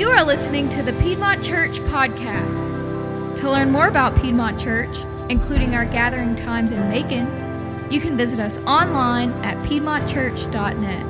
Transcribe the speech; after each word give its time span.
You 0.00 0.08
are 0.08 0.24
listening 0.24 0.70
to 0.70 0.82
the 0.82 0.94
Piedmont 0.94 1.44
Church 1.44 1.72
podcast. 1.80 3.36
To 3.40 3.50
learn 3.50 3.70
more 3.70 3.88
about 3.88 4.16
Piedmont 4.16 4.58
Church, 4.58 4.96
including 5.28 5.74
our 5.74 5.84
gathering 5.84 6.34
times 6.36 6.72
in 6.72 6.78
Macon, 6.88 7.26
you 7.92 8.00
can 8.00 8.16
visit 8.16 8.38
us 8.38 8.56
online 8.64 9.30
at 9.44 9.58
piedmontchurch.net. 9.58 11.02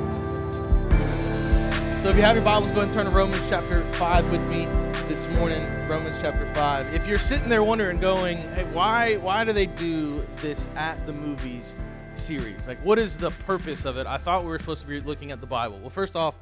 So 2.03 2.09
if 2.09 2.17
you 2.17 2.21
have 2.21 2.35
your 2.35 2.43
Bibles, 2.43 2.71
go 2.71 2.81
and 2.81 2.93
turn 2.93 3.05
to 3.05 3.11
Romans 3.11 3.41
chapter 3.47 3.81
5 3.93 4.29
with 4.29 4.41
me 4.49 4.65
this 5.07 5.25
morning. 5.29 5.63
Romans 5.87 6.17
chapter 6.19 6.45
5. 6.53 6.93
If 6.93 7.07
you're 7.07 7.17
sitting 7.17 7.47
there 7.47 7.63
wondering, 7.63 7.97
going, 8.01 8.39
hey, 8.39 8.65
why, 8.73 9.15
why 9.15 9.45
do 9.45 9.53
they 9.53 9.67
do 9.67 10.27
this 10.41 10.67
at 10.75 11.05
the 11.05 11.13
movies 11.13 11.75
series? 12.13 12.67
Like, 12.67 12.83
what 12.83 12.99
is 12.99 13.15
the 13.15 13.31
purpose 13.31 13.85
of 13.85 13.97
it? 13.97 14.05
I 14.05 14.17
thought 14.17 14.43
we 14.43 14.49
were 14.49 14.59
supposed 14.59 14.81
to 14.81 14.87
be 14.87 14.99
looking 14.99 15.31
at 15.31 15.39
the 15.39 15.47
Bible. 15.47 15.79
Well, 15.79 15.89
first 15.89 16.17
off, 16.17 16.35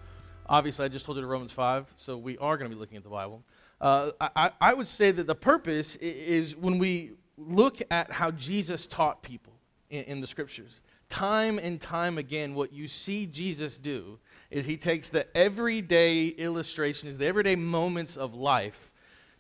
obviously, 0.49 0.85
I 0.85 0.87
just 0.89 1.05
told 1.05 1.17
you 1.17 1.21
to 1.21 1.27
Romans 1.27 1.51
5, 1.51 1.93
so 1.95 2.17
we 2.17 2.37
are 2.39 2.57
going 2.57 2.69
to 2.69 2.75
be 2.75 2.79
looking 2.79 2.97
at 2.97 3.03
the 3.03 3.09
Bible. 3.09 3.43
Uh, 3.79 4.11
I, 4.19 4.51
I 4.59 4.73
would 4.73 4.87
say 4.87 5.11
that 5.11 5.27
the 5.27 5.35
purpose 5.35 5.95
is 5.97 6.57
when 6.57 6.79
we 6.79 7.11
look 7.37 7.81
at 7.89 8.11
how 8.11 8.31
Jesus 8.31 8.85
taught 8.87 9.23
people 9.23 9.53
in, 9.89 10.03
in 10.05 10.21
the 10.21 10.27
scriptures. 10.27 10.81
Time 11.07 11.57
and 11.57 11.79
time 11.79 12.17
again, 12.17 12.53
what 12.53 12.73
you 12.73 12.87
see 12.87 13.25
Jesus 13.25 13.77
do 13.77 14.19
is 14.51 14.65
he 14.65 14.77
takes 14.77 15.09
the 15.09 15.25
everyday 15.35 16.27
illustrations, 16.27 17.17
the 17.17 17.25
everyday 17.25 17.55
moments 17.55 18.17
of 18.17 18.33
life 18.33 18.91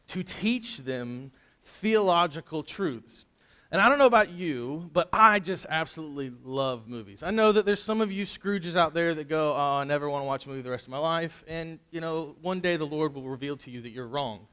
to 0.07 0.23
teach 0.23 0.77
them 0.77 1.31
theological 1.63 2.63
truths. 2.63 3.25
And 3.71 3.79
I 3.79 3.87
don't 3.87 3.99
know 3.99 4.07
about 4.07 4.31
you, 4.31 4.89
but 4.93 5.09
I 5.13 5.39
just 5.39 5.67
absolutely 5.69 6.31
love 6.43 6.87
movies. 6.87 7.21
I 7.21 7.29
know 7.29 7.51
that 7.51 7.67
there's 7.67 7.83
some 7.83 8.01
of 8.01 8.11
you 8.11 8.25
Scrooges 8.25 8.75
out 8.75 8.95
there 8.95 9.13
that 9.13 9.29
go, 9.29 9.53
oh, 9.53 9.59
I 9.59 9.83
never 9.83 10.09
want 10.09 10.23
to 10.23 10.25
watch 10.25 10.47
a 10.47 10.49
movie 10.49 10.61
the 10.61 10.71
rest 10.71 10.87
of 10.87 10.91
my 10.91 10.97
life. 10.97 11.43
And, 11.47 11.77
you 11.91 12.01
know, 12.01 12.35
one 12.41 12.61
day 12.61 12.77
the 12.77 12.85
Lord 12.85 13.13
will 13.13 13.29
reveal 13.29 13.57
to 13.57 13.69
you 13.69 13.81
that 13.81 13.91
you're 13.91 14.07
wrong. 14.07 14.47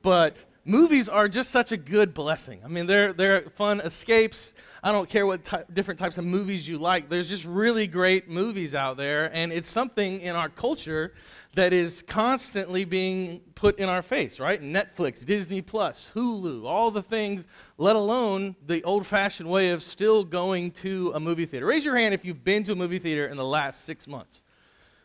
But 0.00 0.42
movies 0.64 1.08
are 1.08 1.28
just 1.28 1.50
such 1.50 1.72
a 1.72 1.76
good 1.76 2.14
blessing. 2.14 2.60
I 2.64 2.68
mean, 2.68 2.86
they're, 2.86 3.12
they're 3.12 3.42
fun 3.50 3.80
escapes. 3.80 4.54
I 4.82 4.92
don't 4.92 5.08
care 5.08 5.26
what 5.26 5.44
ty- 5.44 5.64
different 5.72 5.98
types 5.98 6.18
of 6.18 6.24
movies 6.24 6.66
you 6.66 6.78
like. 6.78 7.08
There's 7.08 7.28
just 7.28 7.44
really 7.44 7.86
great 7.86 8.28
movies 8.28 8.74
out 8.74 8.96
there, 8.96 9.30
and 9.34 9.52
it's 9.52 9.68
something 9.68 10.20
in 10.20 10.34
our 10.34 10.48
culture 10.48 11.12
that 11.54 11.72
is 11.72 12.02
constantly 12.02 12.84
being 12.84 13.40
put 13.54 13.78
in 13.78 13.88
our 13.88 14.02
face, 14.02 14.40
right? 14.40 14.62
Netflix, 14.62 15.24
Disney 15.24 15.62
Plus, 15.62 16.10
Hulu, 16.14 16.64
all 16.64 16.90
the 16.90 17.02
things, 17.02 17.46
let 17.76 17.94
alone 17.94 18.56
the 18.66 18.82
old 18.84 19.06
fashioned 19.06 19.48
way 19.48 19.70
of 19.70 19.82
still 19.82 20.24
going 20.24 20.70
to 20.72 21.12
a 21.14 21.20
movie 21.20 21.46
theater. 21.46 21.66
Raise 21.66 21.84
your 21.84 21.96
hand 21.96 22.14
if 22.14 22.24
you've 22.24 22.42
been 22.42 22.64
to 22.64 22.72
a 22.72 22.76
movie 22.76 22.98
theater 22.98 23.26
in 23.26 23.36
the 23.36 23.44
last 23.44 23.84
six 23.84 24.06
months. 24.06 24.42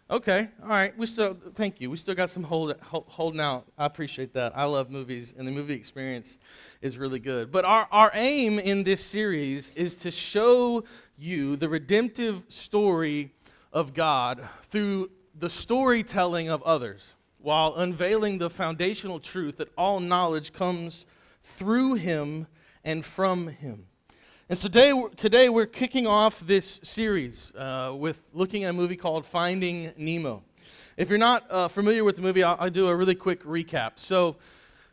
Okay, 0.10 0.48
all 0.64 0.70
right. 0.70 0.98
We 0.98 1.06
still 1.06 1.36
thank 1.56 1.82
you. 1.82 1.90
We 1.90 1.98
still 1.98 2.16
got 2.16 2.30
some 2.30 2.44
hold, 2.44 2.74
hold, 2.82 3.06
holding 3.10 3.42
out. 3.42 3.68
I 3.78 3.86
appreciate 3.86 4.32
that. 4.36 4.58
I 4.58 4.64
love 4.64 4.90
movies, 4.90 5.34
and 5.38 5.46
the 5.46 5.52
movie 5.52 5.74
experience 5.74 6.38
is 6.82 6.98
really 6.98 7.20
good. 7.20 7.52
But 7.52 7.66
our, 7.66 7.90
our 7.92 8.12
aim 8.14 8.58
in 8.58 8.86
this 8.86 9.04
series 9.04 9.74
is 9.76 9.96
to 9.96 10.12
show 10.12 10.86
you 11.18 11.58
the 11.58 11.68
redemptive 11.68 12.46
story 12.48 13.34
of 13.74 13.94
God 13.94 14.48
through 14.70 15.12
the 15.38 15.50
storytelling 15.50 16.48
of 16.48 16.64
others, 16.64 17.16
while 17.40 17.76
unveiling 17.76 18.38
the 18.38 18.50
foundational 18.50 19.20
truth 19.20 19.58
that 19.58 19.74
all 19.78 20.00
knowledge 20.00 20.54
comes 20.54 21.06
through 21.42 21.96
Him 21.96 22.48
and 22.86 23.04
from 23.04 23.50
Him. 23.50 23.88
And 24.50 24.58
today, 24.58 24.94
today 25.17 25.50
we're 25.50 25.66
kicking 25.66 26.08
off 26.08 26.40
this 26.40 26.80
series 26.81 27.52
uh, 27.58 27.92
with 27.94 28.22
looking 28.31 28.64
at 28.64 28.70
a 28.70 28.73
movie 28.73 28.95
called 28.95 29.26
Finding 29.26 29.92
Nemo. 29.98 30.42
If 30.95 31.09
you're 31.09 31.17
not 31.17 31.52
uh, 31.52 31.67
familiar 31.67 32.06
with 32.06 32.16
the 32.16 32.22
movie, 32.22 32.44
I'll, 32.44 32.56
I'll, 32.58 32.70
do 32.70 32.88
a 32.88 32.95
really 32.95 33.14
quick 33.14 33.44
recap. 33.44 34.00
So, 34.00 34.38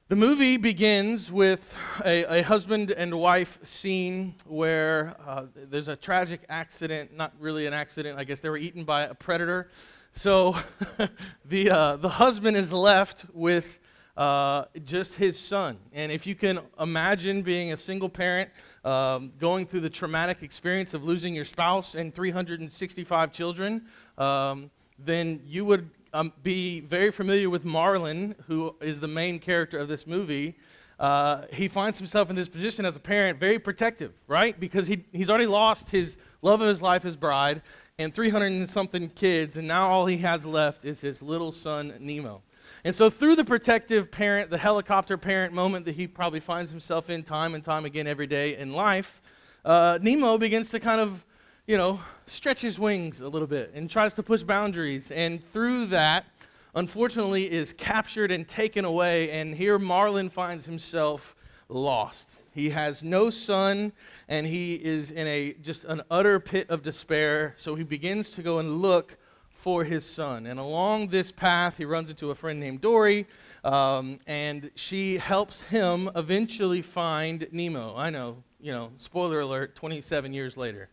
the 0.09 0.17
movie 0.17 0.57
begins 0.57 1.31
with 1.31 1.73
a, 2.05 2.41
a 2.41 2.43
husband 2.43 2.91
and 2.91 3.15
wife 3.15 3.61
scene 3.63 4.35
where 4.45 5.15
uh, 5.25 5.45
there's 5.55 5.87
a 5.87 5.95
tragic 5.95 6.41
accident, 6.49 7.17
not 7.17 7.33
really 7.39 7.67
an 7.67 7.75
accident, 7.75 8.19
I 8.19 8.25
guess 8.25 8.41
they 8.41 8.49
were 8.49 8.57
eaten 8.57 8.83
by 8.83 9.03
a 9.03 9.15
predator. 9.15 9.71
So, 10.11 10.57
the, 11.45 11.71
uh, 11.71 11.97
the 11.99 12.09
husband 12.09 12.57
is 12.57 12.73
left 12.73 13.27
with 13.33 13.79
uh, 14.17 14.65
just 14.85 15.15
his 15.17 15.39
son. 15.39 15.79
And 15.93 16.13
if 16.13 16.27
you 16.27 16.35
can 16.35 16.61
imagine 16.79 17.43
being 17.43 17.73
a 17.73 17.77
single 17.77 18.09
parent, 18.09 18.51
um, 18.85 19.33
going 19.39 19.67
through 19.67 19.81
the 19.81 19.91
traumatic 19.91 20.43
experience 20.43 20.95
of 20.95 21.05
losing 21.05 21.35
your 21.35 21.45
spouse 21.45 21.95
and 21.95 22.15
365 22.15 23.33
children, 23.33 23.87
um, 24.19 24.71
then 24.99 25.41
you 25.47 25.65
would 25.65 25.91
um, 26.13 26.33
be 26.43 26.81
very 26.81 27.11
familiar 27.11 27.51
with 27.51 27.65
Marlin, 27.65 28.35
who 28.47 28.75
is 28.81 29.01
the 29.01 29.09
main 29.09 29.39
character 29.39 29.79
of 29.79 29.89
this 29.89 30.07
movie. 30.07 30.55
Uh, 31.01 31.43
he 31.53 31.67
finds 31.67 31.99
himself 31.99 32.31
in 32.31 32.37
this 32.37 32.49
position 32.49 32.87
as 32.87 32.95
a 32.95 33.01
parent, 33.01 33.41
very 33.41 33.59
protective, 33.59 34.13
right? 34.29 34.59
Because 34.61 34.87
he, 34.87 35.05
he's 35.13 35.29
already 35.29 35.47
lost 35.47 35.91
his 35.91 36.17
love 36.41 36.61
of 36.61 36.69
his 36.69 36.81
life, 36.81 37.03
his 37.03 37.17
bride, 37.17 37.63
and 37.99 38.15
300 38.15 38.47
and 38.47 38.71
something 38.71 39.09
kids, 39.11 39.57
and 39.57 39.67
now 39.67 39.89
all 39.89 40.07
he 40.07 40.19
has 40.19 40.45
left 40.45 40.85
is 40.85 41.01
his 41.01 41.21
little 41.21 41.51
son, 41.51 41.95
Nemo. 42.01 42.43
And 42.87 42.95
so, 42.95 43.09
through 43.09 43.37
the 43.37 43.45
protective 43.45 44.11
parent, 44.11 44.51
the 44.51 44.59
helicopter 44.59 45.17
parent 45.17 45.55
moment 45.55 45.87
that 45.87 45.95
he 45.95 46.07
probably 46.07 46.41
finds 46.41 46.71
himself 46.71 47.09
in 47.09 47.23
time 47.23 47.55
and 47.55 47.65
time 47.65 47.87
again 47.87 48.07
every 48.07 48.27
day 48.27 48.59
in 48.59 48.75
life, 48.75 49.23
uh, 49.65 49.99
Nemo 50.03 50.37
begins 50.37 50.69
to 50.69 50.81
kind 50.81 51.01
of, 51.01 51.25
you 51.67 51.79
know, 51.79 51.99
stretch 52.27 52.61
his 52.61 52.79
wings 52.79 53.23
a 53.23 53.29
little 53.29 53.49
bit 53.49 53.73
and 53.75 53.89
tries 53.89 54.13
to 54.15 54.23
push 54.23 54.43
boundaries. 54.43 55.11
And 55.11 55.43
through 55.51 55.87
that, 55.87 56.27
unfortunately, 56.75 57.51
is 57.51 57.73
captured 57.73 58.31
and 58.31 58.47
taken 58.47 58.85
away. 58.85 59.31
And 59.31 59.55
here 59.55 59.79
Marlin 59.79 60.29
finds 60.29 60.67
himself 60.67 61.35
lost. 61.71 62.37
He 62.53 62.69
has 62.69 63.03
no 63.03 63.31
son, 63.31 63.93
and 64.29 64.47
he 64.47 64.75
is 64.75 65.11
in 65.11 65.27
a 65.27 65.55
just 65.55 65.85
an 65.85 66.03
utter 66.11 66.39
pit 66.39 66.69
of 66.69 66.83
despair. 66.83 67.55
So 67.57 67.77
he 67.77 67.83
begins 67.83 68.31
to 68.33 68.43
go 68.43 68.59
and 68.59 68.83
look 68.83 69.17
for 69.65 69.83
his 69.83 70.05
son. 70.05 70.47
And 70.47 70.61
along 70.61 71.09
this 71.09 71.33
path, 71.33 71.79
he 71.79 71.87
runs 71.87 72.11
into 72.11 72.31
a 72.31 72.35
friend 72.35 72.61
named 72.61 72.83
Dory, 72.83 73.27
um, 73.65 74.19
and 74.27 74.71
she 74.75 75.17
helps 75.17 75.63
him 75.63 76.11
eventually 76.15 76.83
find 76.83 77.49
Nemo. 77.51 77.97
I 77.97 78.11
know, 78.11 78.43
you 78.61 78.73
know, 78.73 78.91
spoiler 78.99 79.41
alert, 79.41 79.75
27 79.75 80.35
years 80.35 80.59
later. 80.59 80.91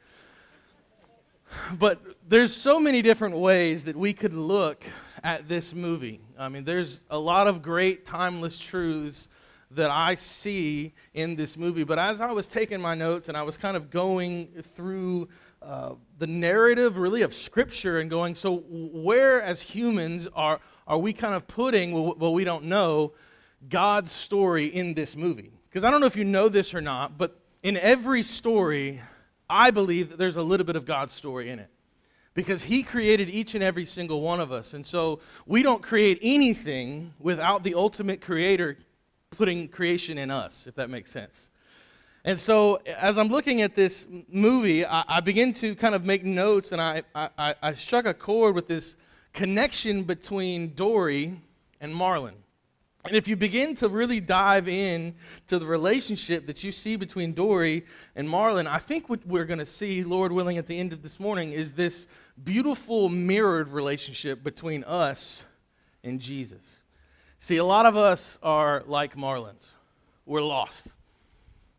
But 1.78 2.00
there's 2.26 2.56
so 2.56 2.80
many 2.80 3.02
different 3.02 3.36
ways 3.36 3.84
that 3.84 3.98
we 3.98 4.14
could 4.14 4.34
look 4.34 4.86
at 5.22 5.50
this 5.50 5.74
movie. 5.74 6.22
I 6.40 6.48
mean, 6.48 6.64
there's 6.64 7.02
a 7.10 7.20
lot 7.20 7.50
of 7.50 7.62
great 7.62 8.06
timeless 8.06 8.58
truths 8.58 9.28
that 9.72 9.92
I 9.92 10.16
see 10.16 10.94
in 11.14 11.36
this 11.36 11.58
movie. 11.58 11.84
But 11.84 12.00
as 12.00 12.22
I 12.22 12.32
was 12.32 12.48
taking 12.48 12.80
my 12.80 12.96
notes 12.96 13.28
and 13.28 13.36
I 13.36 13.44
was 13.44 13.58
kind 13.58 13.76
of 13.76 13.90
going 13.90 14.48
through 14.76 15.28
uh, 15.62 15.96
the 16.22 16.28
narrative 16.28 17.00
really 17.00 17.24
of 17.24 17.34
Scripture 17.34 18.00
and 18.00 18.08
going, 18.08 18.36
so 18.36 18.58
where 18.68 19.42
as 19.42 19.60
humans 19.60 20.28
are, 20.36 20.60
are 20.86 21.00
we 21.00 21.14
kind 21.14 21.34
of 21.34 21.48
putting, 21.48 21.94
well, 21.94 22.32
we 22.32 22.44
don't 22.44 22.66
know, 22.66 23.14
God's 23.68 24.12
story 24.12 24.68
in 24.68 24.94
this 24.94 25.16
movie? 25.16 25.52
Because 25.68 25.84
I 25.84 25.90
don't 25.90 26.00
know 26.00 26.06
if 26.06 26.16
you 26.16 26.24
know 26.24 26.48
this 26.48 26.76
or 26.76 26.82
not, 26.82 27.18
but 27.18 27.40
in 27.64 27.76
every 27.76 28.22
story, 28.22 29.02
I 29.50 29.72
believe 29.72 30.10
that 30.10 30.20
there's 30.20 30.36
a 30.36 30.44
little 30.44 30.66
bit 30.66 30.76
of 30.76 30.86
God's 30.86 31.16
story 31.16 31.50
in 31.50 31.58
it. 31.58 31.72
Because 32.36 32.66
He 32.66 32.84
created 32.84 33.28
each 33.28 33.56
and 33.56 33.64
every 33.64 33.88
single 33.88 34.22
one 34.22 34.40
of 34.40 34.52
us. 34.52 34.76
And 34.76 34.86
so 34.86 35.22
we 35.48 35.64
don't 35.64 35.82
create 35.82 36.20
anything 36.22 37.16
without 37.20 37.64
the 37.64 37.74
ultimate 37.74 38.22
creator 38.22 38.78
putting 39.32 39.68
creation 39.68 40.20
in 40.20 40.30
us, 40.30 40.68
if 40.68 40.76
that 40.76 40.92
makes 40.92 41.10
sense. 41.10 41.50
And 42.24 42.38
so, 42.38 42.76
as 42.86 43.18
I'm 43.18 43.30
looking 43.30 43.64
at 43.64 43.74
this 43.74 44.08
movie, 44.30 44.86
I, 44.86 45.04
I 45.08 45.20
begin 45.22 45.54
to 45.54 45.74
kind 45.74 45.96
of 45.96 46.06
make 46.06 46.24
notes, 46.24 46.72
and 46.72 46.80
I, 46.80 47.02
I, 47.16 47.56
I, 47.62 47.74
struck 47.74 48.06
a 48.06 48.14
chord 48.14 48.54
with 48.54 48.68
this 48.68 48.96
connection 49.34 50.04
between 50.04 50.76
Dory 50.76 51.42
and 51.80 51.96
Marlin. 51.96 52.36
And 53.06 53.16
if 53.16 53.28
you 53.28 53.36
begin 53.36 53.74
to 53.76 53.90
really 53.90 54.20
dive 54.20 54.68
in 54.68 55.16
to 55.48 55.58
the 55.58 55.66
relationship 55.66 56.46
that 56.46 56.64
you 56.64 56.72
see 56.72 56.96
between 56.96 57.34
Dory 57.34 57.86
and 58.16 58.30
Marlin, 58.30 58.68
I 58.68 58.78
think 58.78 59.10
what 59.10 59.26
we're 59.26 59.46
going 59.46 59.58
to 59.58 59.66
see, 59.66 60.04
Lord 60.04 60.32
willing, 60.32 60.60
at 60.60 60.68
the 60.68 60.80
end 60.80 60.94
of 60.94 61.02
this 61.02 61.20
morning 61.20 61.54
is 61.54 61.74
this 61.74 62.06
beautiful 62.44 63.10
mirrored 63.10 63.70
relationship 63.70 64.44
between 64.44 64.84
us 64.84 65.44
and 66.04 66.20
Jesus. 66.20 66.84
See, 67.40 67.58
a 67.58 67.66
lot 67.66 67.88
of 67.88 67.98
us 67.98 68.38
are 68.44 68.84
like 68.86 69.16
Marlins. 69.16 69.74
We're 70.28 70.44
lost. 70.44 70.94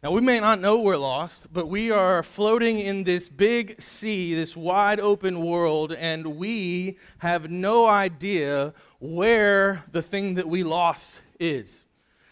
Now, 0.03 0.11
we 0.11 0.21
may 0.21 0.41
not 0.41 0.61
know 0.61 0.81
we're 0.81 0.97
lost, 0.97 1.53
but 1.53 1.69
we 1.69 1.93
are 1.93 2.25
floating 2.25 2.81
in 2.81 3.05
this 3.05 3.29
big 3.29 3.81
sea, 3.81 4.35
this 4.35 4.57
wide 4.57 4.99
open 4.99 5.41
world, 5.41 5.93
and 5.93 6.35
we 6.35 6.99
have 7.19 7.53
no 7.53 7.87
idea 7.87 8.75
where 8.99 9.85
the 9.93 10.03
thing 10.03 10.35
that 10.35 10.49
we 10.49 10.65
lost 10.65 11.21
is. 11.39 11.85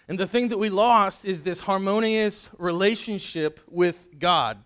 And 0.08 0.18
the 0.18 0.26
thing 0.26 0.48
that 0.48 0.58
we 0.58 0.68
lost 0.68 1.24
is 1.24 1.42
this 1.42 1.60
harmonious 1.60 2.48
relationship 2.58 3.60
with 3.68 4.18
God. 4.18 4.64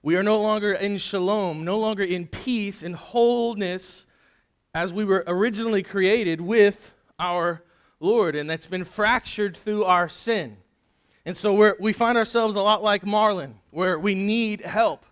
We 0.00 0.16
are 0.16 0.22
no 0.22 0.40
longer 0.40 0.72
in 0.72 0.96
shalom, 0.96 1.62
no 1.62 1.78
longer 1.78 2.04
in 2.04 2.26
peace 2.26 2.82
and 2.82 2.96
wholeness 2.96 4.06
as 4.72 4.94
we 4.94 5.04
were 5.04 5.24
originally 5.26 5.82
created 5.82 6.40
with 6.40 6.94
our 7.18 7.62
Lord, 8.00 8.34
and 8.34 8.48
that's 8.48 8.66
been 8.66 8.84
fractured 8.84 9.58
through 9.58 9.84
our 9.84 10.08
sin. 10.08 10.56
And 11.26 11.36
so 11.36 11.52
we 11.52 11.72
we 11.78 11.92
find 11.92 12.16
ourselves 12.16 12.54
a 12.54 12.62
lot 12.62 12.82
like 12.82 13.04
Marlin, 13.04 13.56
where 13.70 13.98
we 13.98 14.14
need 14.14 14.62
help. 14.62 15.04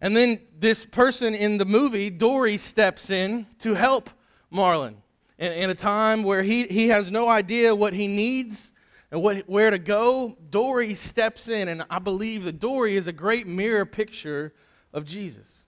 And 0.00 0.16
then 0.16 0.40
this 0.58 0.84
person 0.84 1.34
in 1.34 1.58
the 1.58 1.64
movie, 1.64 2.10
Dory, 2.10 2.56
steps 2.56 3.10
in 3.10 3.46
to 3.60 3.74
help 3.74 4.10
Marlin 4.50 4.96
in, 5.38 5.52
in 5.52 5.70
a 5.70 5.74
time 5.74 6.22
where 6.22 6.42
he, 6.42 6.66
he 6.66 6.88
has 6.88 7.10
no 7.10 7.28
idea 7.28 7.74
what 7.74 7.92
he 7.92 8.06
needs 8.06 8.72
and 9.10 9.22
what, 9.22 9.48
where 9.48 9.70
to 9.70 9.78
go. 9.78 10.36
Dory 10.50 10.94
steps 10.94 11.48
in, 11.48 11.68
and 11.68 11.84
I 11.90 11.98
believe 11.98 12.44
that 12.44 12.60
Dory 12.60 12.96
is 12.96 13.06
a 13.06 13.12
great 13.12 13.46
mirror 13.46 13.84
picture 13.84 14.52
of 14.92 15.04
Jesus. 15.04 15.64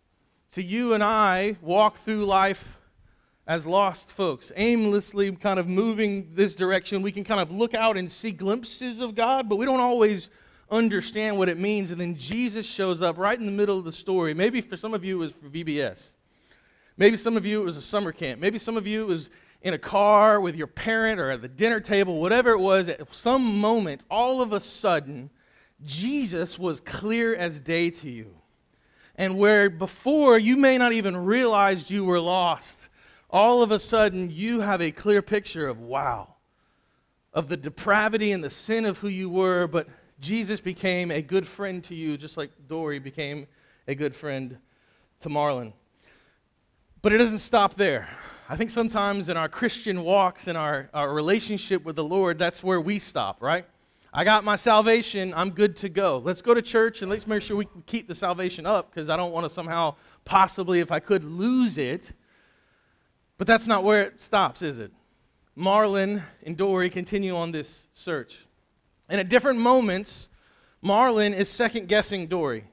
So 0.49 0.61
you 0.61 0.95
and 0.95 1.03
I 1.03 1.57
walk 1.61 1.97
through 1.97 2.27
life 2.27 2.79
as 3.47 3.67
lost 3.67 4.11
folks, 4.11 4.53
aimlessly 4.55 5.33
kind 5.33 5.59
of 5.59 5.67
moving 5.67 6.31
this 6.35 6.55
direction. 6.55 7.03
We 7.03 7.13
can 7.13 7.25
kind 7.25 7.41
of 7.41 7.51
look 7.51 7.75
out 7.75 7.97
and 7.97 8.11
see 8.11 8.31
glimpses 8.31 9.01
of 9.01 9.15
God, 9.15 9.49
but 9.49 9.57
we 9.57 9.65
don't 9.65 9.81
always 9.81 10.31
understand 10.71 11.37
what 11.37 11.49
it 11.49 11.59
means. 11.59 11.91
And 11.91 12.01
then 12.01 12.17
Jesus 12.17 12.67
shows 12.67 13.03
up 13.03 13.19
right 13.19 13.39
in 13.39 13.47
the 13.47 13.53
middle 13.53 13.79
of 13.79 13.85
the 13.85 13.93
story. 13.93 14.33
Maybe 14.33 14.61
for 14.61 14.77
some 14.77 14.95
of 14.95 15.05
you, 15.05 15.17
it 15.17 15.21
was 15.21 15.33
for 15.33 15.49
VBS. 15.49 16.13
Maybe 16.97 17.17
some 17.17 17.37
of 17.37 17.45
you, 17.45 17.61
it 17.61 17.65
was 17.65 17.77
a 17.77 17.83
summer 17.83 18.13
camp. 18.13 18.41
Maybe 18.41 18.59
some 18.59 18.77
of 18.77 18.87
you, 18.87 19.03
it 19.03 19.09
was 19.09 19.29
in 19.63 19.75
a 19.75 19.79
car 19.79 20.41
with 20.41 20.55
your 20.55 20.67
parent 20.67 21.21
or 21.21 21.31
at 21.31 21.43
the 21.43 21.49
dinner 21.49 21.81
table, 21.81 22.21
whatever 22.21 22.51
it 22.51 22.59
was. 22.59 22.89
At 22.89 23.13
some 23.13 23.59
moment, 23.59 24.05
all 24.11 24.41
of 24.41 24.53
a 24.53 24.61
sudden, 24.61 25.31
Jesus 25.85 26.59
was 26.59 26.81
clear 26.81 27.35
as 27.35 27.59
day 27.59 27.91
to 27.91 28.11
you. 28.11 28.35
And 29.17 29.37
where 29.37 29.69
before 29.69 30.39
you 30.39 30.57
may 30.57 30.79
not 30.79 30.93
even 30.93 31.17
realize 31.17 31.91
you 31.91 32.05
were 32.05 32.21
lost 32.21 32.89
all 33.33 33.63
of 33.63 33.71
a 33.71 33.79
sudden 33.79 34.31
you 34.31 34.61
have 34.61 34.83
a 34.83 34.91
clear 34.91 35.23
picture 35.23 35.67
of 35.67 35.81
wow, 35.81 36.35
of 37.33 37.49
the 37.49 37.57
depravity 37.57 38.33
and 38.33 38.45
the 38.45 38.51
sin 38.51 38.85
of 38.85 38.99
who 38.99 39.09
you 39.09 39.31
were, 39.31 39.67
but 39.67 39.89
Jesus 40.21 40.61
became 40.61 41.11
a 41.11 41.23
good 41.23 41.47
friend 41.47 41.83
to 41.85 41.95
you, 41.95 42.17
just 42.17 42.37
like 42.37 42.51
Dory 42.69 42.99
became 42.99 43.47
a 43.89 43.95
good 43.95 44.15
friend 44.15 44.59
to 45.21 45.29
Marlin. 45.29 45.73
But 47.01 47.13
it 47.13 47.19
doesn't 47.19 47.39
stop 47.39 47.75
there. 47.75 48.09
I 48.49 48.57
think 48.57 48.71
sometimes 48.71 49.29
in 49.29 49.37
our 49.37 49.49
Christian 49.49 50.03
walks, 50.03 50.47
in 50.47 50.57
our, 50.57 50.91
our 50.93 51.13
relationship 51.13 51.85
with 51.85 51.97
the 51.97 52.05
Lord, 52.05 52.39
that's 52.39 52.63
where 52.63 52.81
we 52.81 52.99
stop, 52.99 53.43
right? 53.43 53.65
I 54.13 54.25
got 54.25 54.45
my 54.45 54.57
salvation, 54.57 55.33
I'm 55.35 55.51
good 55.51 55.75
to 55.79 55.89
go. 55.89 56.19
Let's 56.19 56.43
go 56.43 56.53
to 56.53 56.61
church 56.61 57.01
and 57.01 57.11
let's 57.11 57.27
make 57.27 57.41
sure 57.41 57.57
we 57.57 57.67
keep 57.87 58.09
the 58.09 58.15
salvation 58.15 58.67
up 58.67 58.91
because 58.91 59.09
I 59.09 59.17
don't 59.17 59.33
want 59.33 59.45
to 59.45 59.51
somehow, 59.51 59.95
possibly, 60.27 60.81
if 60.81 60.93
I 60.93 61.01
could, 61.01 61.25
lose 61.25 61.79
it. 61.79 62.13
But 63.39 63.47
that's 63.47 63.67
not 63.67 63.85
where 63.85 64.03
it 64.03 64.21
stops, 64.21 64.63
is 64.63 64.79
it? 64.79 64.93
Marlin 65.55 66.23
and 66.45 66.57
Dory 66.57 66.89
continue 66.89 67.37
on 67.37 67.53
this 67.53 67.89
search. 67.93 68.47
And 69.09 69.21
at 69.21 69.29
different 69.29 69.59
moments, 69.59 70.29
Marlin 70.81 71.35
is 71.35 71.49
second 71.49 71.89
guessing 71.89 72.27
Dory. 72.27 72.65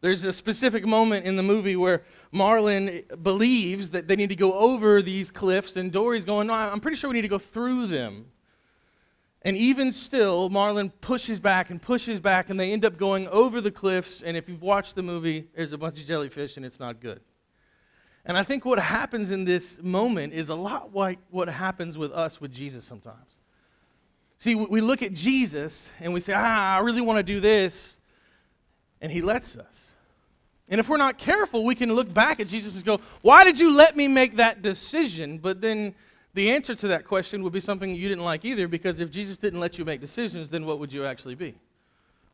There's 0.00 0.22
a 0.24 0.32
specific 0.32 0.86
moment 0.86 1.26
in 1.26 1.36
the 1.36 1.42
movie 1.42 1.74
where 1.74 2.04
Marlin 2.30 3.02
believes 3.22 3.90
that 3.90 4.06
they 4.06 4.14
need 4.14 4.28
to 4.28 4.36
go 4.36 4.54
over 4.54 5.02
these 5.02 5.30
cliffs, 5.30 5.76
and 5.76 5.90
Dory's 5.90 6.24
going, 6.24 6.46
No, 6.46 6.54
I'm 6.54 6.80
pretty 6.80 6.96
sure 6.96 7.10
we 7.10 7.16
need 7.16 7.22
to 7.22 7.28
go 7.28 7.38
through 7.38 7.86
them. 7.86 8.26
And 9.42 9.56
even 9.56 9.92
still, 9.92 10.50
Marlin 10.50 10.90
pushes 10.90 11.40
back 11.40 11.70
and 11.70 11.80
pushes 11.80 12.20
back, 12.20 12.50
and 12.50 12.58
they 12.60 12.72
end 12.72 12.84
up 12.84 12.96
going 12.96 13.26
over 13.28 13.60
the 13.60 13.70
cliffs. 13.70 14.22
And 14.22 14.36
if 14.36 14.48
you've 14.48 14.62
watched 14.62 14.94
the 14.94 15.02
movie, 15.02 15.48
there's 15.54 15.72
a 15.72 15.78
bunch 15.78 16.00
of 16.00 16.06
jellyfish, 16.06 16.56
and 16.56 16.66
it's 16.66 16.78
not 16.78 17.00
good. 17.00 17.20
And 18.28 18.36
I 18.36 18.42
think 18.42 18.64
what 18.64 18.78
happens 18.78 19.30
in 19.30 19.44
this 19.44 19.82
moment 19.82 20.34
is 20.34 20.50
a 20.50 20.54
lot 20.54 20.94
like 20.94 21.18
what 21.30 21.48
happens 21.48 21.98
with 21.98 22.12
us 22.12 22.40
with 22.40 22.52
Jesus 22.52 22.84
sometimes. 22.84 23.38
See, 24.36 24.54
we 24.54 24.80
look 24.80 25.02
at 25.02 25.14
Jesus 25.14 25.90
and 25.98 26.12
we 26.12 26.20
say, 26.20 26.34
ah, 26.36 26.76
I 26.76 26.80
really 26.80 27.00
want 27.00 27.16
to 27.16 27.24
do 27.24 27.40
this. 27.40 27.98
And 29.00 29.10
he 29.10 29.22
lets 29.22 29.56
us. 29.56 29.94
And 30.68 30.78
if 30.78 30.88
we're 30.88 30.98
not 30.98 31.16
careful, 31.16 31.64
we 31.64 31.74
can 31.74 31.92
look 31.94 32.12
back 32.12 32.40
at 32.40 32.46
Jesus 32.46 32.76
and 32.76 32.84
go, 32.84 33.00
Why 33.22 33.42
did 33.44 33.58
you 33.58 33.74
let 33.74 33.96
me 33.96 34.06
make 34.06 34.36
that 34.36 34.60
decision? 34.60 35.38
But 35.38 35.60
then 35.62 35.94
the 36.34 36.50
answer 36.50 36.74
to 36.74 36.88
that 36.88 37.06
question 37.06 37.42
would 37.42 37.52
be 37.52 37.60
something 37.60 37.94
you 37.94 38.08
didn't 38.08 38.24
like 38.24 38.44
either, 38.44 38.68
because 38.68 39.00
if 39.00 39.10
Jesus 39.10 39.38
didn't 39.38 39.60
let 39.60 39.78
you 39.78 39.84
make 39.84 40.00
decisions, 40.00 40.50
then 40.50 40.66
what 40.66 40.78
would 40.78 40.92
you 40.92 41.06
actually 41.06 41.34
be? 41.34 41.54